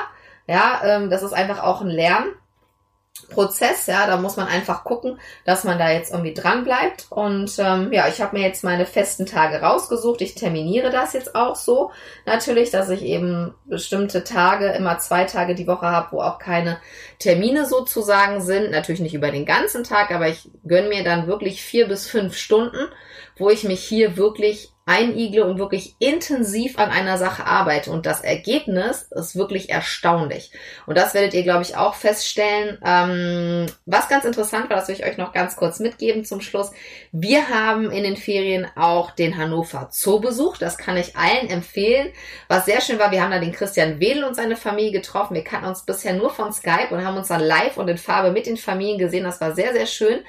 ja, 0.46 0.80
ähm, 0.82 1.10
das 1.10 1.22
ist 1.22 1.34
einfach 1.34 1.62
auch 1.62 1.82
ein 1.82 1.90
Lernprozess. 1.90 3.86
Ja, 3.86 4.06
da 4.06 4.16
muss 4.16 4.38
man 4.38 4.46
einfach 4.46 4.84
gucken, 4.84 5.20
dass 5.44 5.64
man 5.64 5.78
da 5.78 5.90
jetzt 5.90 6.10
irgendwie 6.10 6.32
dran 6.32 6.64
bleibt. 6.64 7.08
Und 7.10 7.52
ähm, 7.58 7.92
ja, 7.92 8.08
ich 8.08 8.22
habe 8.22 8.38
mir 8.38 8.42
jetzt 8.42 8.64
meine 8.64 8.86
festen 8.86 9.26
Tage 9.26 9.60
rausgesucht. 9.60 10.22
Ich 10.22 10.34
terminiere 10.34 10.88
das 10.88 11.12
jetzt 11.12 11.34
auch 11.34 11.56
so 11.56 11.90
natürlich, 12.24 12.70
dass 12.70 12.88
ich 12.88 13.02
eben 13.02 13.54
bestimmte 13.66 14.24
Tage, 14.24 14.68
immer 14.68 14.98
zwei 15.00 15.24
Tage 15.24 15.54
die 15.54 15.66
Woche 15.66 15.88
habe, 15.88 16.12
wo 16.12 16.22
auch 16.22 16.38
keine 16.38 16.78
Termine 17.18 17.66
sozusagen 17.66 18.40
sind. 18.40 18.70
Natürlich 18.70 19.02
nicht 19.02 19.14
über 19.14 19.30
den 19.30 19.44
ganzen 19.44 19.84
Tag, 19.84 20.10
aber 20.10 20.28
ich 20.28 20.48
gönne 20.66 20.88
mir 20.88 21.04
dann 21.04 21.26
wirklich 21.26 21.62
vier 21.62 21.86
bis 21.86 22.08
fünf 22.08 22.34
Stunden, 22.34 22.88
wo 23.36 23.50
ich 23.50 23.64
mich 23.64 23.84
hier 23.84 24.16
wirklich 24.16 24.72
einigle 24.88 25.44
und 25.44 25.58
wirklich 25.58 25.94
intensiv 25.98 26.78
an 26.78 26.90
einer 26.90 27.18
Sache 27.18 27.44
arbeite. 27.44 27.90
Und 27.90 28.06
das 28.06 28.22
Ergebnis 28.22 29.02
ist 29.10 29.36
wirklich 29.36 29.68
erstaunlich. 29.68 30.50
Und 30.86 30.96
das 30.96 31.12
werdet 31.12 31.34
ihr, 31.34 31.42
glaube 31.42 31.62
ich, 31.62 31.76
auch 31.76 31.94
feststellen. 31.94 32.78
Ähm, 32.84 33.66
was 33.84 34.08
ganz 34.08 34.24
interessant 34.24 34.70
war, 34.70 34.76
das 34.76 34.88
will 34.88 34.94
ich 34.94 35.04
euch 35.04 35.18
noch 35.18 35.34
ganz 35.34 35.56
kurz 35.56 35.78
mitgeben 35.78 36.24
zum 36.24 36.40
Schluss. 36.40 36.70
Wir 37.12 37.50
haben 37.50 37.90
in 37.90 38.02
den 38.02 38.16
Ferien 38.16 38.66
auch 38.76 39.10
den 39.10 39.36
Hannover 39.36 39.88
Zoo 39.92 40.20
besucht. 40.20 40.62
Das 40.62 40.78
kann 40.78 40.96
ich 40.96 41.16
allen 41.16 41.50
empfehlen. 41.50 42.10
Was 42.48 42.64
sehr 42.64 42.80
schön 42.80 42.98
war, 42.98 43.10
wir 43.10 43.22
haben 43.22 43.30
da 43.30 43.38
den 43.38 43.52
Christian 43.52 44.00
Wedel 44.00 44.24
und 44.24 44.36
seine 44.36 44.56
Familie 44.56 44.92
getroffen. 44.92 45.34
Wir 45.34 45.44
kannten 45.44 45.68
uns 45.68 45.82
bisher 45.82 46.14
nur 46.14 46.30
von 46.30 46.50
Skype 46.50 46.88
und 46.90 47.04
haben 47.04 47.18
uns 47.18 47.28
dann 47.28 47.42
live 47.42 47.76
und 47.76 47.88
in 47.88 47.98
Farbe 47.98 48.30
mit 48.30 48.46
den 48.46 48.56
Familien 48.56 48.98
gesehen. 48.98 49.24
Das 49.24 49.40
war 49.42 49.54
sehr, 49.54 49.74
sehr 49.74 49.86
schön. 49.86 50.20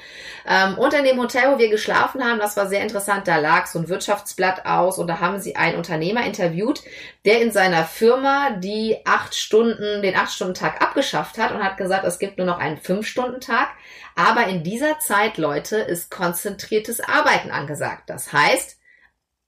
Ähm, 0.45 0.77
und 0.77 0.93
in 0.93 1.05
dem 1.05 1.19
Hotel, 1.19 1.53
wo 1.53 1.57
wir 1.57 1.69
geschlafen 1.69 2.21
haben, 2.21 2.39
das 2.39 2.57
war 2.57 2.67
sehr 2.67 2.81
interessant. 2.81 3.25
Da 3.25 3.37
lag 3.37 3.65
so 3.65 3.79
ein 3.79 3.87
Wirtschaftsblatt 3.87 4.48
Blatt 4.49 4.65
aus 4.65 4.97
und 4.97 5.07
da 5.07 5.19
haben 5.19 5.39
sie 5.39 5.55
einen 5.55 5.77
Unternehmer 5.77 6.25
interviewt, 6.25 6.81
der 7.25 7.41
in 7.41 7.51
seiner 7.51 7.85
Firma 7.85 8.51
die 8.51 8.97
acht 9.05 9.35
Stunden, 9.35 10.01
den 10.01 10.15
acht 10.15 10.33
Stunden 10.33 10.53
Tag 10.53 10.81
abgeschafft 10.81 11.37
hat 11.37 11.51
und 11.51 11.63
hat 11.63 11.77
gesagt, 11.77 12.05
es 12.05 12.19
gibt 12.19 12.37
nur 12.37 12.47
noch 12.47 12.59
einen 12.59 12.77
fünf 12.77 13.07
Stunden 13.07 13.41
Tag. 13.41 13.69
Aber 14.15 14.47
in 14.47 14.63
dieser 14.63 14.99
Zeit, 14.99 15.37
Leute, 15.37 15.77
ist 15.77 16.11
konzentriertes 16.11 16.99
Arbeiten 16.99 17.51
angesagt. 17.51 18.09
Das 18.09 18.33
heißt, 18.33 18.77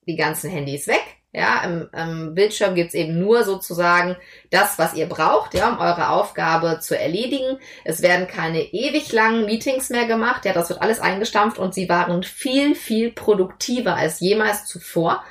die 0.07 0.15
ganzen 0.15 0.49
Handys 0.49 0.87
weg, 0.87 1.20
ja, 1.33 1.63
im, 1.63 1.89
im 1.93 2.35
Bildschirm 2.35 2.75
gibt's 2.75 2.93
eben 2.93 3.17
nur 3.17 3.45
sozusagen 3.45 4.17
das, 4.49 4.77
was 4.77 4.95
ihr 4.95 5.07
braucht, 5.07 5.53
ja, 5.53 5.69
um 5.69 5.79
eure 5.79 6.09
Aufgabe 6.09 6.79
zu 6.81 6.97
erledigen. 6.97 7.57
Es 7.85 8.01
werden 8.01 8.27
keine 8.27 8.61
ewig 8.61 9.13
langen 9.13 9.45
Meetings 9.45 9.89
mehr 9.89 10.05
gemacht, 10.05 10.43
ja, 10.43 10.51
das 10.51 10.69
wird 10.69 10.81
alles 10.81 10.99
eingestampft 10.99 11.57
und 11.57 11.73
sie 11.73 11.87
waren 11.87 12.23
viel, 12.23 12.75
viel 12.75 13.11
produktiver 13.11 13.95
als 13.95 14.19
jemals 14.19 14.65
zuvor 14.65 15.23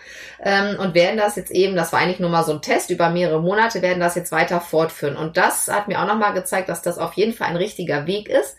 ähm, 0.43 0.79
und 0.79 0.95
werden 0.95 1.19
das 1.19 1.37
jetzt 1.37 1.51
eben, 1.51 1.77
das 1.77 1.93
war 1.93 2.01
eigentlich 2.01 2.21
nur 2.21 2.31
mal 2.31 2.45
so 2.45 2.53
ein 2.53 2.63
Test 2.63 2.89
über 2.89 3.11
mehrere 3.11 3.43
Monate, 3.43 3.83
werden 3.83 4.01
das 4.01 4.15
jetzt 4.15 4.33
weiter 4.33 4.61
fortführen. 4.61 5.17
Und 5.17 5.37
das 5.37 5.69
hat 5.69 5.89
mir 5.89 6.01
auch 6.01 6.07
nochmal 6.07 6.33
gezeigt, 6.33 6.71
dass 6.71 6.81
das 6.81 6.99
auf 6.99 7.13
jeden 7.15 7.35
Fall 7.35 7.49
ein 7.49 7.57
richtiger 7.57 8.07
Weg 8.07 8.29
ist. 8.29 8.57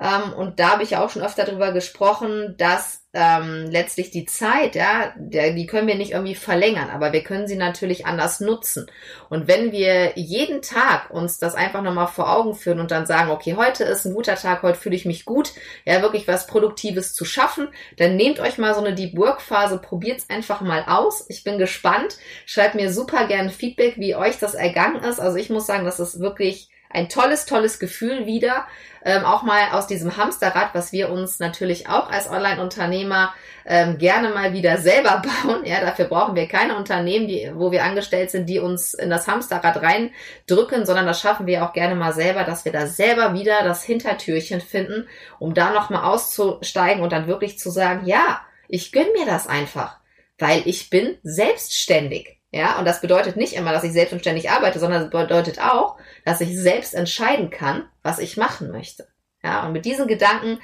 Ähm, 0.00 0.32
und 0.32 0.58
da 0.58 0.70
habe 0.70 0.82
ich 0.82 0.96
auch 0.96 1.10
schon 1.10 1.22
öfter 1.22 1.44
darüber 1.44 1.72
gesprochen, 1.72 2.54
dass 2.56 3.00
ähm, 3.12 3.66
letztlich 3.70 4.10
die 4.10 4.24
Zeit, 4.24 4.76
ja, 4.76 5.12
der, 5.16 5.52
die 5.52 5.66
können 5.66 5.88
wir 5.88 5.96
nicht 5.96 6.12
irgendwie 6.12 6.36
verlängern, 6.36 6.90
aber 6.90 7.12
wir 7.12 7.24
können 7.24 7.48
sie 7.48 7.56
natürlich 7.56 8.06
anders 8.06 8.40
nutzen. 8.40 8.86
Und 9.28 9.48
wenn 9.48 9.72
wir 9.72 10.16
jeden 10.16 10.62
Tag 10.62 11.10
uns 11.10 11.38
das 11.38 11.54
einfach 11.54 11.82
nochmal 11.82 12.06
vor 12.06 12.32
Augen 12.32 12.54
führen 12.54 12.80
und 12.80 12.92
dann 12.92 13.06
sagen, 13.06 13.30
okay, 13.30 13.56
heute 13.56 13.84
ist 13.84 14.04
ein 14.04 14.14
guter 14.14 14.36
Tag, 14.36 14.62
heute 14.62 14.78
fühle 14.78 14.96
ich 14.96 15.04
mich 15.04 15.24
gut, 15.24 15.52
ja, 15.84 16.00
wirklich 16.02 16.28
was 16.28 16.46
Produktives 16.46 17.12
zu 17.12 17.24
schaffen, 17.24 17.68
dann 17.98 18.16
nehmt 18.16 18.38
euch 18.38 18.58
mal 18.58 18.74
so 18.74 18.80
eine 18.80 18.94
Deep 18.94 19.18
Work 19.18 19.42
Phase, 19.42 19.78
probiert's 19.78 20.30
einfach 20.30 20.60
mal 20.60 20.84
aus. 20.86 21.26
Ich 21.28 21.44
bin 21.44 21.58
gespannt. 21.58 22.16
Schreibt 22.46 22.74
mir 22.74 22.92
super 22.92 23.26
gern 23.26 23.50
Feedback, 23.50 23.94
wie 23.98 24.14
euch 24.14 24.38
das 24.38 24.54
ergangen 24.54 25.02
ist. 25.02 25.20
Also 25.20 25.36
ich 25.36 25.50
muss 25.50 25.66
sagen, 25.66 25.84
das 25.84 26.00
ist 26.00 26.20
wirklich 26.20 26.70
ein 26.90 27.08
tolles, 27.08 27.46
tolles 27.46 27.78
Gefühl 27.78 28.26
wieder, 28.26 28.66
ähm, 29.04 29.24
auch 29.24 29.42
mal 29.42 29.70
aus 29.72 29.86
diesem 29.86 30.16
Hamsterrad, 30.16 30.74
was 30.74 30.92
wir 30.92 31.10
uns 31.10 31.38
natürlich 31.38 31.88
auch 31.88 32.10
als 32.10 32.28
Online-Unternehmer 32.28 33.32
ähm, 33.64 33.98
gerne 33.98 34.30
mal 34.30 34.52
wieder 34.52 34.78
selber 34.78 35.22
bauen. 35.44 35.64
Ja, 35.64 35.80
dafür 35.80 36.06
brauchen 36.06 36.34
wir 36.34 36.48
keine 36.48 36.76
Unternehmen, 36.76 37.28
die, 37.28 37.50
wo 37.54 37.70
wir 37.70 37.84
angestellt 37.84 38.30
sind, 38.30 38.46
die 38.46 38.58
uns 38.58 38.92
in 38.92 39.08
das 39.08 39.28
Hamsterrad 39.28 39.80
reindrücken, 39.80 40.84
sondern 40.84 41.06
das 41.06 41.20
schaffen 41.20 41.46
wir 41.46 41.64
auch 41.64 41.72
gerne 41.72 41.94
mal 41.94 42.12
selber, 42.12 42.44
dass 42.44 42.64
wir 42.64 42.72
da 42.72 42.86
selber 42.86 43.32
wieder 43.32 43.62
das 43.62 43.84
Hintertürchen 43.84 44.60
finden, 44.60 45.08
um 45.38 45.54
da 45.54 45.70
nochmal 45.70 46.04
auszusteigen 46.04 47.02
und 47.02 47.12
dann 47.12 47.28
wirklich 47.28 47.58
zu 47.58 47.70
sagen, 47.70 48.06
ja, 48.06 48.40
ich 48.68 48.92
gönn 48.92 49.12
mir 49.16 49.26
das 49.26 49.46
einfach, 49.46 49.98
weil 50.38 50.62
ich 50.66 50.90
bin 50.90 51.18
selbstständig. 51.22 52.39
Ja, 52.52 52.78
und 52.78 52.84
das 52.84 53.00
bedeutet 53.00 53.36
nicht 53.36 53.52
immer, 53.52 53.72
dass 53.72 53.84
ich 53.84 53.92
selbstständig 53.92 54.50
arbeite, 54.50 54.80
sondern 54.80 55.04
es 55.04 55.10
bedeutet 55.10 55.60
auch, 55.60 55.98
dass 56.24 56.40
ich 56.40 56.58
selbst 56.58 56.94
entscheiden 56.94 57.50
kann, 57.50 57.88
was 58.02 58.18
ich 58.18 58.36
machen 58.36 58.72
möchte. 58.72 59.06
Ja, 59.42 59.66
und 59.66 59.72
mit 59.72 59.84
diesen 59.84 60.08
Gedanken 60.08 60.58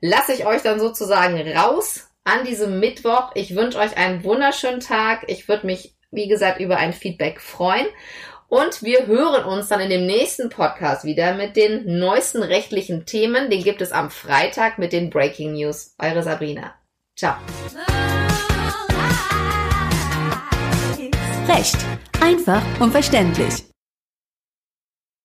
lasse 0.00 0.32
ich 0.32 0.46
euch 0.46 0.62
dann 0.62 0.78
sozusagen 0.78 1.36
raus 1.56 2.08
an 2.24 2.44
diesem 2.44 2.78
Mittwoch. 2.80 3.32
Ich 3.34 3.56
wünsche 3.56 3.78
euch 3.78 3.96
einen 3.96 4.24
wunderschönen 4.24 4.80
Tag. 4.80 5.24
Ich 5.26 5.48
würde 5.48 5.66
mich, 5.66 5.94
wie 6.10 6.28
gesagt, 6.28 6.60
über 6.60 6.76
ein 6.76 6.92
Feedback 6.92 7.40
freuen. 7.40 7.86
Und 8.48 8.82
wir 8.82 9.06
hören 9.06 9.44
uns 9.44 9.68
dann 9.68 9.80
in 9.80 9.88
dem 9.88 10.06
nächsten 10.06 10.50
Podcast 10.50 11.04
wieder 11.04 11.34
mit 11.34 11.56
den 11.56 11.98
neuesten 11.98 12.42
rechtlichen 12.42 13.06
Themen. 13.06 13.48
Den 13.48 13.64
gibt 13.64 13.80
es 13.80 13.92
am 13.92 14.10
Freitag 14.10 14.78
mit 14.78 14.92
den 14.92 15.08
Breaking 15.08 15.54
News. 15.54 15.94
Eure 15.98 16.22
Sabrina. 16.22 16.74
Ciao. 17.16 17.34
Recht. 21.48 21.76
Einfach 22.20 22.62
und 22.80 22.92
verständlich. 22.92 23.71